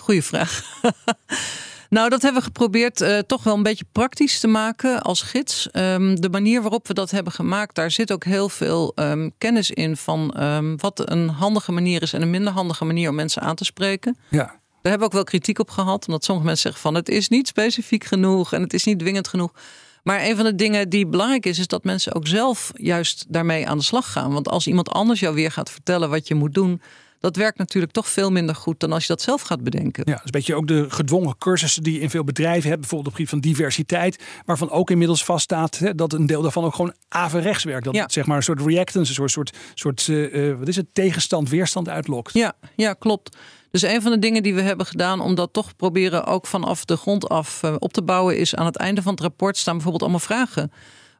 Goeie 0.00 0.22
vraag. 0.22 0.62
Nou, 1.90 2.08
dat 2.08 2.22
hebben 2.22 2.40
we 2.40 2.46
geprobeerd 2.46 3.00
uh, 3.00 3.18
toch 3.18 3.42
wel 3.42 3.56
een 3.56 3.62
beetje 3.62 3.84
praktisch 3.92 4.40
te 4.40 4.46
maken 4.46 5.02
als 5.02 5.22
gids. 5.22 5.68
Um, 5.72 6.20
de 6.20 6.28
manier 6.28 6.60
waarop 6.60 6.88
we 6.88 6.94
dat 6.94 7.10
hebben 7.10 7.32
gemaakt, 7.32 7.74
daar 7.74 7.90
zit 7.90 8.12
ook 8.12 8.24
heel 8.24 8.48
veel 8.48 8.92
um, 8.94 9.32
kennis 9.38 9.70
in 9.70 9.96
van 9.96 10.42
um, 10.42 10.76
wat 10.76 11.10
een 11.10 11.28
handige 11.28 11.72
manier 11.72 12.02
is 12.02 12.12
en 12.12 12.22
een 12.22 12.30
minder 12.30 12.52
handige 12.52 12.84
manier 12.84 13.08
om 13.08 13.14
mensen 13.14 13.42
aan 13.42 13.54
te 13.54 13.64
spreken. 13.64 14.16
Ja. 14.28 14.44
Daar 14.82 14.90
hebben 14.92 14.98
we 15.00 15.04
ook 15.04 15.12
wel 15.12 15.24
kritiek 15.24 15.58
op 15.58 15.70
gehad, 15.70 16.06
omdat 16.06 16.24
sommige 16.24 16.46
mensen 16.46 16.62
zeggen 16.62 16.82
van 16.82 16.94
het 16.94 17.08
is 17.08 17.28
niet 17.28 17.48
specifiek 17.48 18.04
genoeg 18.04 18.52
en 18.52 18.62
het 18.62 18.72
is 18.72 18.84
niet 18.84 18.98
dwingend 18.98 19.28
genoeg. 19.28 19.52
Maar 20.02 20.24
een 20.24 20.36
van 20.36 20.44
de 20.44 20.54
dingen 20.54 20.88
die 20.88 21.06
belangrijk 21.06 21.46
is, 21.46 21.58
is 21.58 21.66
dat 21.66 21.84
mensen 21.84 22.14
ook 22.14 22.26
zelf 22.26 22.70
juist 22.74 23.24
daarmee 23.28 23.68
aan 23.68 23.78
de 23.78 23.84
slag 23.84 24.12
gaan. 24.12 24.32
Want 24.32 24.48
als 24.48 24.66
iemand 24.66 24.88
anders 24.88 25.20
jou 25.20 25.34
weer 25.34 25.50
gaat 25.50 25.70
vertellen 25.70 26.10
wat 26.10 26.28
je 26.28 26.34
moet 26.34 26.54
doen, 26.54 26.80
dat 27.20 27.36
werkt 27.36 27.58
natuurlijk 27.58 27.92
toch 27.92 28.08
veel 28.08 28.30
minder 28.30 28.54
goed 28.54 28.80
dan 28.80 28.92
als 28.92 29.02
je 29.02 29.08
dat 29.08 29.22
zelf 29.22 29.42
gaat 29.42 29.62
bedenken. 29.62 30.02
Ja, 30.06 30.10
dat 30.12 30.20
is 30.20 30.24
een 30.24 30.30
beetje 30.30 30.54
ook 30.54 30.66
de 30.66 30.86
gedwongen 30.90 31.38
cursussen 31.38 31.82
die 31.82 31.94
je 31.94 32.00
in 32.00 32.10
veel 32.10 32.24
bedrijven 32.24 32.68
hebt, 32.68 32.80
bijvoorbeeld 32.80 33.12
op 33.12 33.18
het 33.18 33.28
gebied 33.28 33.42
van 33.42 33.52
diversiteit, 33.54 34.22
waarvan 34.44 34.70
ook 34.70 34.90
inmiddels 34.90 35.24
vaststaat 35.24 35.78
hè, 35.78 35.94
dat 35.94 36.12
een 36.12 36.26
deel 36.26 36.42
daarvan 36.42 36.64
ook 36.64 36.74
gewoon 36.74 36.94
averechts 37.08 37.64
werkt. 37.64 37.84
Dat 37.84 37.94
Ja. 37.94 38.08
zeg 38.08 38.26
maar 38.26 38.36
een 38.36 38.42
soort 38.42 38.60
reactance, 38.60 39.08
een 39.10 39.14
soort, 39.14 39.30
soort, 39.30 39.56
soort 39.74 40.08
eh, 40.08 40.48
eh, 40.50 40.58
wat 40.58 40.68
is 40.68 40.76
het, 40.76 40.86
tegenstand, 40.92 41.48
weerstand 41.48 41.88
uitlokt. 41.88 42.32
Ja, 42.32 42.52
ja, 42.76 42.92
klopt. 42.92 43.36
Dus 43.70 43.82
een 43.82 44.02
van 44.02 44.10
de 44.12 44.18
dingen 44.18 44.42
die 44.42 44.54
we 44.54 44.60
hebben 44.60 44.86
gedaan 44.86 45.20
om 45.20 45.34
dat 45.34 45.52
toch 45.52 45.76
proberen 45.76 46.24
ook 46.24 46.46
vanaf 46.46 46.84
de 46.84 46.96
grond 46.96 47.28
af 47.28 47.62
eh, 47.62 47.74
op 47.78 47.92
te 47.92 48.02
bouwen, 48.02 48.38
is 48.38 48.54
aan 48.54 48.66
het 48.66 48.76
einde 48.76 49.02
van 49.02 49.12
het 49.12 49.20
rapport 49.20 49.56
staan 49.56 49.72
bijvoorbeeld 49.74 50.02
allemaal 50.02 50.20
vragen. 50.20 50.72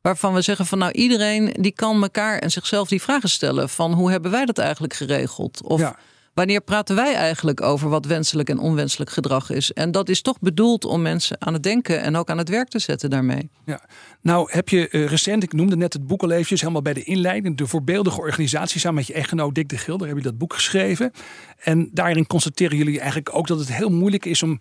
Waarvan 0.03 0.35
we 0.35 0.41
zeggen 0.41 0.67
van 0.67 0.79
nou 0.79 0.93
iedereen 0.93 1.55
die 1.61 1.73
kan 1.73 2.03
elkaar 2.03 2.39
en 2.39 2.51
zichzelf 2.51 2.89
die 2.89 3.03
vragen 3.03 3.29
stellen. 3.29 3.69
Van 3.69 3.93
hoe 3.93 4.11
hebben 4.11 4.31
wij 4.31 4.45
dat 4.45 4.59
eigenlijk 4.59 4.95
geregeld? 4.95 5.63
Of 5.63 5.81
Ja. 5.81 5.97
wanneer 6.35 6.61
praten 6.61 6.97
wij 6.97 7.15
eigenlijk 7.15 7.61
over 7.63 7.89
wat 7.89 8.07
wenselijk 8.07 8.49
en 8.49 8.59
onwenselijk 8.59 9.11
gedrag 9.11 9.51
is? 9.51 9.73
En 9.73 9.91
dat 9.91 10.09
is 10.09 10.23
toch 10.23 10.39
bedoeld 10.39 10.85
om 10.85 11.03
mensen 11.03 11.37
aan 11.41 11.53
het 11.53 11.63
denken 11.63 12.03
en 12.03 12.17
ook 12.17 12.31
aan 12.31 12.39
het 12.39 12.49
werk 12.49 12.69
te 12.69 12.79
zetten 12.79 13.11
daarmee. 13.11 13.51
Ja. 13.65 13.81
Nou 14.23 14.49
heb 14.53 14.69
je 14.69 14.89
eh, 14.89 15.07
recent, 15.07 15.43
ik 15.43 15.53
noemde 15.53 15.77
net 15.77 15.93
het 15.93 16.07
boek 16.07 16.23
al 16.23 16.31
eventjes, 16.31 16.61
helemaal 16.61 16.83
bij 16.83 16.95
de 16.95 17.03
inleiding, 17.05 17.57
de 17.57 17.67
voorbeeldige 17.67 18.21
organisatie 18.21 18.81
samen 18.81 18.99
met 18.99 19.07
je 19.07 19.13
echtgenoot 19.13 19.55
Dick 19.55 19.69
de 19.69 19.79
Gilder, 19.79 20.09
heb 20.09 20.17
je 20.17 20.23
dat 20.23 20.39
boek 20.39 20.55
geschreven. 20.55 21.13
En 21.61 21.91
daarin 21.93 22.27
constateren 22.27 22.77
jullie 22.77 22.99
eigenlijk 22.99 23.35
ook 23.35 23.47
dat 23.47 23.59
het 23.59 23.73
heel 23.73 23.91
moeilijk 23.91 24.25
is 24.25 24.43
om 24.43 24.61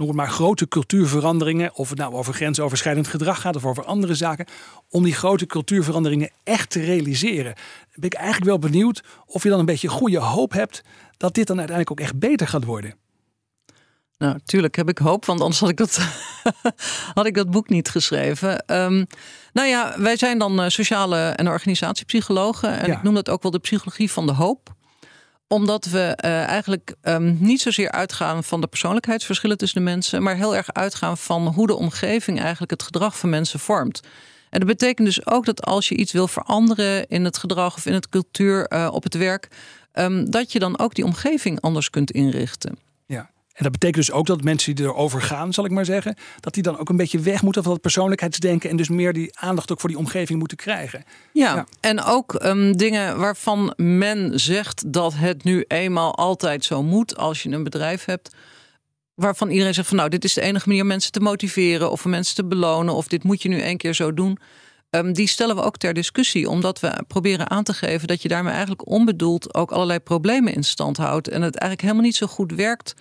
noem 0.00 0.08
het 0.08 0.18
maar 0.18 0.30
grote 0.30 0.68
cultuurveranderingen, 0.68 1.74
of 1.74 1.88
het 1.88 1.98
nou 1.98 2.14
over 2.14 2.34
grensoverschrijdend 2.34 3.08
gedrag 3.08 3.40
gaat 3.40 3.56
of 3.56 3.64
over 3.64 3.84
andere 3.84 4.14
zaken, 4.14 4.46
om 4.88 5.02
die 5.02 5.14
grote 5.14 5.46
cultuurveranderingen 5.46 6.30
echt 6.44 6.70
te 6.70 6.80
realiseren. 6.80 7.54
Ben 7.94 8.04
ik 8.10 8.14
eigenlijk 8.14 8.46
wel 8.46 8.58
benieuwd 8.58 9.02
of 9.26 9.42
je 9.42 9.48
dan 9.48 9.58
een 9.58 9.64
beetje 9.64 9.88
goede 9.88 10.18
hoop 10.18 10.52
hebt 10.52 10.82
dat 11.16 11.34
dit 11.34 11.46
dan 11.46 11.58
uiteindelijk 11.58 12.00
ook 12.00 12.06
echt 12.06 12.18
beter 12.18 12.48
gaat 12.48 12.64
worden. 12.64 12.94
Nou, 14.18 14.38
tuurlijk 14.44 14.76
heb 14.76 14.88
ik 14.88 14.98
hoop, 14.98 15.24
want 15.24 15.40
anders 15.40 15.60
had 15.60 15.68
ik 15.68 15.76
dat, 15.76 16.00
had 17.14 17.26
ik 17.26 17.34
dat 17.34 17.50
boek 17.50 17.68
niet 17.68 17.88
geschreven. 17.88 18.66
Ehm, 18.66 19.04
nou 19.52 19.68
ja, 19.68 19.94
wij 19.98 20.16
zijn 20.16 20.38
dan 20.38 20.60
eh, 20.60 20.68
sociale 20.68 21.18
en 21.28 21.48
organisatiepsychologen. 21.48 22.78
En 22.78 22.86
Ja. 22.86 22.96
ik 22.96 23.02
noem 23.02 23.14
dat 23.14 23.28
ook 23.28 23.42
wel 23.42 23.50
de 23.50 23.58
psychologie 23.58 24.10
van 24.10 24.26
de 24.26 24.32
hoop 24.32 24.74
omdat 25.52 25.84
we 25.84 26.00
eh, 26.00 26.42
eigenlijk 26.42 26.94
ehm, 27.02 27.34
niet 27.38 27.60
zozeer 27.60 27.90
uitgaan 27.90 28.44
van 28.44 28.60
de 28.60 28.66
persoonlijkheidsverschillen 28.66 29.58
tussen 29.58 29.78
de 29.78 29.90
mensen, 29.90 30.22
maar 30.22 30.36
heel 30.36 30.56
erg 30.56 30.72
uitgaan 30.72 31.18
van 31.18 31.46
hoe 31.46 31.66
de 31.66 31.74
omgeving 31.74 32.40
eigenlijk 32.40 32.70
het 32.70 32.82
gedrag 32.82 33.18
van 33.18 33.28
mensen 33.28 33.60
vormt. 33.60 34.00
En 34.50 34.58
dat 34.58 34.68
betekent 34.68 35.06
dus 35.06 35.26
ook 35.26 35.44
dat 35.44 35.64
als 35.64 35.88
je 35.88 35.94
iets 35.94 36.12
wil 36.12 36.28
veranderen 36.28 37.06
in 37.08 37.24
het 37.24 37.38
gedrag 37.38 37.76
of 37.76 37.86
in 37.86 37.92
het 37.92 38.08
cultuur 38.08 38.66
eh, 38.66 38.88
op 38.92 39.02
het 39.02 39.14
werk, 39.14 39.48
ehm, 39.92 40.24
dat 40.24 40.52
je 40.52 40.58
dan 40.58 40.78
ook 40.78 40.94
die 40.94 41.04
omgeving 41.04 41.60
anders 41.60 41.90
kunt 41.90 42.10
inrichten. 42.10 42.78
En 43.60 43.66
dat 43.66 43.72
betekent 43.72 44.06
dus 44.06 44.14
ook 44.14 44.26
dat 44.26 44.42
mensen 44.42 44.74
die 44.74 44.84
erover 44.84 45.22
gaan, 45.22 45.52
zal 45.52 45.64
ik 45.64 45.70
maar 45.70 45.84
zeggen, 45.84 46.14
dat 46.40 46.54
die 46.54 46.62
dan 46.62 46.78
ook 46.78 46.88
een 46.88 46.96
beetje 46.96 47.18
weg 47.18 47.42
moeten 47.42 47.62
van 47.62 47.72
dat 47.72 47.80
persoonlijkheidsdenken 47.80 48.70
en 48.70 48.76
dus 48.76 48.88
meer 48.88 49.12
die 49.12 49.38
aandacht 49.38 49.72
ook 49.72 49.80
voor 49.80 49.88
die 49.88 49.98
omgeving 49.98 50.38
moeten 50.38 50.56
krijgen. 50.56 51.04
Ja, 51.32 51.54
Ja. 51.54 51.66
en 51.80 52.02
ook 52.02 52.34
ehm, 52.34 52.72
dingen 52.72 53.18
waarvan 53.18 53.72
men 53.76 54.40
zegt 54.40 54.92
dat 54.92 55.14
het 55.14 55.44
nu 55.44 55.64
eenmaal 55.68 56.14
altijd 56.14 56.64
zo 56.64 56.82
moet 56.82 57.16
als 57.16 57.42
je 57.42 57.50
een 57.50 57.62
bedrijf 57.62 58.04
hebt. 58.04 58.34
Waarvan 59.14 59.50
iedereen 59.50 59.74
zegt 59.74 59.88
van 59.88 59.96
nou, 59.96 60.08
dit 60.08 60.24
is 60.24 60.34
de 60.34 60.40
enige 60.40 60.68
manier 60.68 60.82
om 60.82 60.88
mensen 60.88 61.12
te 61.12 61.20
motiveren 61.20 61.90
of 61.90 62.04
om 62.04 62.10
mensen 62.10 62.34
te 62.34 62.44
belonen 62.44 62.94
of 62.94 63.08
dit 63.08 63.22
moet 63.24 63.42
je 63.42 63.48
nu 63.48 63.60
één 63.60 63.76
keer 63.76 63.94
zo 63.94 64.14
doen. 64.14 64.38
Ehm, 64.90 65.12
die 65.12 65.28
stellen 65.28 65.56
we 65.56 65.62
ook 65.62 65.76
ter 65.76 65.94
discussie, 65.94 66.48
omdat 66.48 66.80
we 66.80 67.04
proberen 67.08 67.50
aan 67.50 67.64
te 67.64 67.72
geven 67.74 68.08
dat 68.08 68.22
je 68.22 68.28
daarmee 68.28 68.52
eigenlijk 68.52 68.88
onbedoeld 68.88 69.54
ook 69.54 69.70
allerlei 69.72 69.98
problemen 69.98 70.54
in 70.54 70.64
stand 70.64 70.96
houdt. 70.96 71.28
En 71.28 71.42
het 71.42 71.54
eigenlijk 71.56 71.82
helemaal 71.82 72.04
niet 72.04 72.16
zo 72.16 72.26
goed 72.26 72.52
werkt 72.52 72.94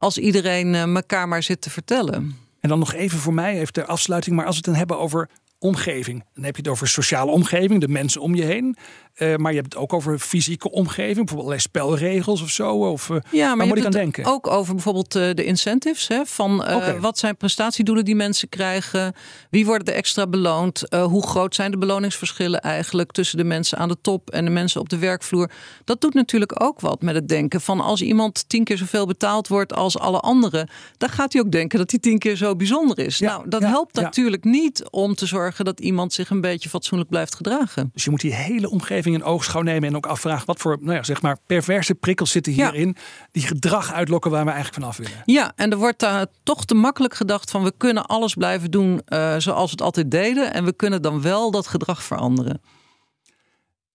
als 0.00 0.18
iedereen 0.18 0.74
eh, 0.74 0.82
elkaar 0.82 1.28
maar 1.28 1.42
zit 1.42 1.60
te 1.60 1.70
vertellen. 1.70 2.36
En 2.60 2.68
dan 2.68 2.78
nog 2.78 2.94
even 2.94 3.18
voor 3.18 3.34
mij, 3.34 3.60
even 3.60 3.72
ter 3.72 3.84
afsluiting, 3.84 4.36
maar 4.36 4.46
als 4.46 4.54
we 4.54 4.60
het 4.60 4.70
dan 4.70 4.78
hebben 4.78 4.98
over 4.98 5.28
omgeving, 5.58 6.24
dan 6.34 6.44
heb 6.44 6.56
je 6.56 6.62
het 6.62 6.70
over 6.70 6.88
sociale 6.88 7.30
omgeving, 7.30 7.80
de 7.80 7.88
mensen 7.88 8.20
om 8.20 8.34
je 8.34 8.44
heen. 8.44 8.76
Eh, 9.20 9.36
maar 9.36 9.52
je 9.52 9.58
hebt 9.58 9.72
het 9.72 9.82
ook 9.82 9.92
over 9.92 10.18
fysieke 10.18 10.70
omgeving, 10.70 11.16
bijvoorbeeld 11.16 11.38
allerlei 11.38 11.60
spelregels 11.60 12.42
of 12.42 12.50
zo. 12.50 12.74
Of, 12.74 13.10
eh, 13.10 13.16
Ja, 13.30 13.54
maar 13.54 13.66
moet 13.66 13.74
je 13.74 13.80
ik 13.80 13.86
aan 13.86 13.92
denken? 13.92 14.24
ook 14.24 14.46
over 14.46 14.74
bijvoorbeeld 14.74 15.14
eh, 15.14 15.30
de 15.34 15.44
incentives. 15.44 16.08
Hè, 16.08 16.26
van 16.26 16.64
wat 17.00 17.18
zijn 17.18 17.36
prestatiedoelen 17.36 18.04
die 18.04 18.14
mensen 18.14 18.48
krijgen? 18.48 19.14
Wie 19.50 19.66
worden 19.66 19.86
er 19.86 19.94
extra 19.94 20.26
beloond? 20.26 20.82
Hoe 20.90 21.26
groot 21.26 21.54
zijn 21.54 21.70
de 21.70 21.78
beloningsverschillen 21.78 22.60
eigenlijk 22.60 23.12
tussen 23.12 23.38
de 23.38 23.44
mensen 23.44 23.78
aan 23.78 23.88
de 23.88 23.96
top 24.00 24.30
en 24.30 24.44
de 24.44 24.50
mensen 24.50 24.80
op 24.80 24.88
de 24.88 24.98
werkvloer? 24.98 25.50
Dat 25.84 26.00
doet 26.00 26.14
natuurlijk 26.14 26.62
ook 26.62 26.80
wat 26.80 27.02
met 27.02 27.14
het 27.14 27.28
denken 27.28 27.60
van 27.60 27.80
als 27.80 28.02
iemand 28.02 28.48
tien 28.48 28.64
keer 28.64 28.78
zoveel 28.78 29.06
betaald 29.06 29.48
wordt 29.48 29.74
als 29.74 29.98
alle 29.98 30.20
anderen, 30.20 30.68
dan 30.96 31.08
gaat 31.08 31.32
hij 31.32 31.42
ook 31.42 31.52
denken 31.52 31.78
dat 31.78 31.90
hij 31.90 32.00
tien 32.00 32.18
keer 32.18 32.36
zo 32.36 32.56
bijzonder 32.56 32.98
is. 32.98 33.18
Ja, 33.18 33.36
nou, 33.36 33.48
dat 33.48 33.60
ja, 33.60 33.68
helpt 33.68 33.96
ja. 33.96 34.02
natuurlijk 34.02 34.44
niet 34.44 34.84
om 34.90 35.14
te 35.14 35.26
zorgen 35.26 35.64
dat 35.64 35.80
iemand 35.80 36.12
zich 36.12 36.30
een 36.30 36.40
beetje 36.40 36.68
fatsoenlijk 36.68 37.10
blijft 37.10 37.34
gedragen. 37.34 37.90
Dus 37.92 38.04
je 38.04 38.10
moet 38.10 38.20
die 38.20 38.34
hele 38.34 38.70
omgeving 38.70 39.09
in 39.14 39.22
oogschouw 39.24 39.62
nemen 39.62 39.88
en 39.88 39.96
ook 39.96 40.06
afvragen 40.06 40.46
wat 40.46 40.58
voor 40.60 40.76
nou 40.80 40.94
ja, 40.94 41.02
zeg 41.02 41.22
maar 41.22 41.36
perverse 41.46 41.94
prikkels 41.94 42.30
zitten 42.30 42.54
Ja. 42.54 42.70
hierin. 42.70 42.96
Die 43.32 43.42
gedrag 43.46 43.92
uitlokken 43.92 44.30
waar 44.30 44.44
we 44.44 44.50
eigenlijk 44.50 44.80
vanaf 44.80 44.96
willen. 44.96 45.22
Ja, 45.24 45.52
en 45.56 45.70
er 45.70 45.76
wordt 45.76 45.98
daar 45.98 46.26
toch 46.42 46.64
te 46.64 46.74
makkelijk 46.74 47.14
gedacht 47.14 47.50
van 47.50 47.62
we 47.62 47.72
kunnen 47.76 48.06
alles 48.06 48.34
blijven 48.34 48.70
doen 48.70 49.00
eh, 49.04 49.34
zoals 49.38 49.64
we 49.64 49.70
het 49.70 49.82
altijd 49.82 50.10
deden. 50.10 50.52
En 50.52 50.64
we 50.64 50.72
kunnen 50.72 51.02
dan 51.02 51.22
wel 51.22 51.50
dat 51.50 51.66
gedrag 51.66 52.02
veranderen. 52.02 52.60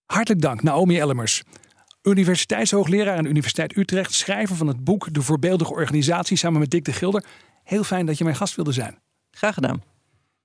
Hartelijk 0.05 0.41
dank, 0.41 0.63
Naomi 0.63 0.99
Ellemers. 0.99 1.43
Universiteitshoogleraar 2.03 3.17
aan 3.17 3.23
de 3.23 3.29
Universiteit 3.29 3.77
Utrecht, 3.77 4.13
schrijver 4.13 4.55
van 4.55 4.67
het 4.67 4.83
boek 4.83 5.13
De 5.13 5.21
Voorbeeldige 5.21 5.71
Organisatie 5.71 6.37
samen 6.37 6.59
met 6.59 6.69
Dick 6.71 6.85
de 6.85 6.93
Gilder. 6.93 7.25
Heel 7.63 7.83
fijn 7.83 8.05
dat 8.05 8.17
je 8.17 8.23
mijn 8.23 8.35
gast 8.35 8.55
wilde 8.55 8.71
zijn. 8.71 8.99
Graag 9.31 9.53
gedaan. 9.53 9.83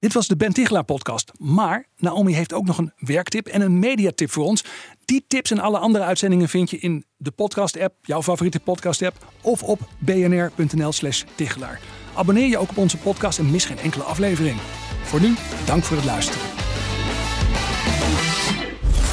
Dit 0.00 0.12
was 0.12 0.26
de 0.26 0.36
Ben 0.36 0.52
Tichelaar 0.52 0.84
podcast. 0.84 1.32
Maar 1.38 1.86
Naomi 1.96 2.34
heeft 2.34 2.52
ook 2.52 2.66
nog 2.66 2.78
een 2.78 2.92
werktip 2.96 3.46
en 3.46 3.60
een 3.60 3.78
mediatip 3.78 4.30
voor 4.30 4.44
ons. 4.44 4.64
Die 5.04 5.24
tips 5.26 5.50
en 5.50 5.58
alle 5.58 5.78
andere 5.78 6.04
uitzendingen 6.04 6.48
vind 6.48 6.70
je 6.70 6.78
in 6.78 7.04
de 7.16 7.30
podcast 7.30 7.78
app, 7.78 7.94
jouw 8.02 8.22
favoriete 8.22 8.60
podcast 8.60 9.02
app, 9.02 9.26
of 9.42 9.62
op 9.62 9.80
bnr.nl 9.98 10.92
slash 10.92 11.24
Tichelaar. 11.34 11.80
Abonneer 12.14 12.48
je 12.48 12.58
ook 12.58 12.70
op 12.70 12.76
onze 12.76 12.96
podcast 12.96 13.38
en 13.38 13.50
mis 13.50 13.64
geen 13.64 13.78
enkele 13.78 14.04
aflevering. 14.04 14.56
Voor 15.02 15.20
nu, 15.20 15.34
dank 15.64 15.84
voor 15.84 15.96
het 15.96 16.06
luisteren. 16.06 16.42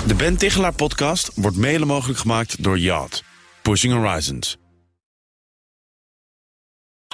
De 0.07 0.15
Ben 0.17 0.37
Tichelaar 0.37 0.73
podcast 0.73 1.31
wordt 1.35 1.57
mede 1.57 1.85
mogelijk 1.85 2.19
gemaakt 2.19 2.63
door 2.63 2.79
Yacht. 2.79 3.23
Pushing 3.61 3.93
Horizons. 3.93 4.57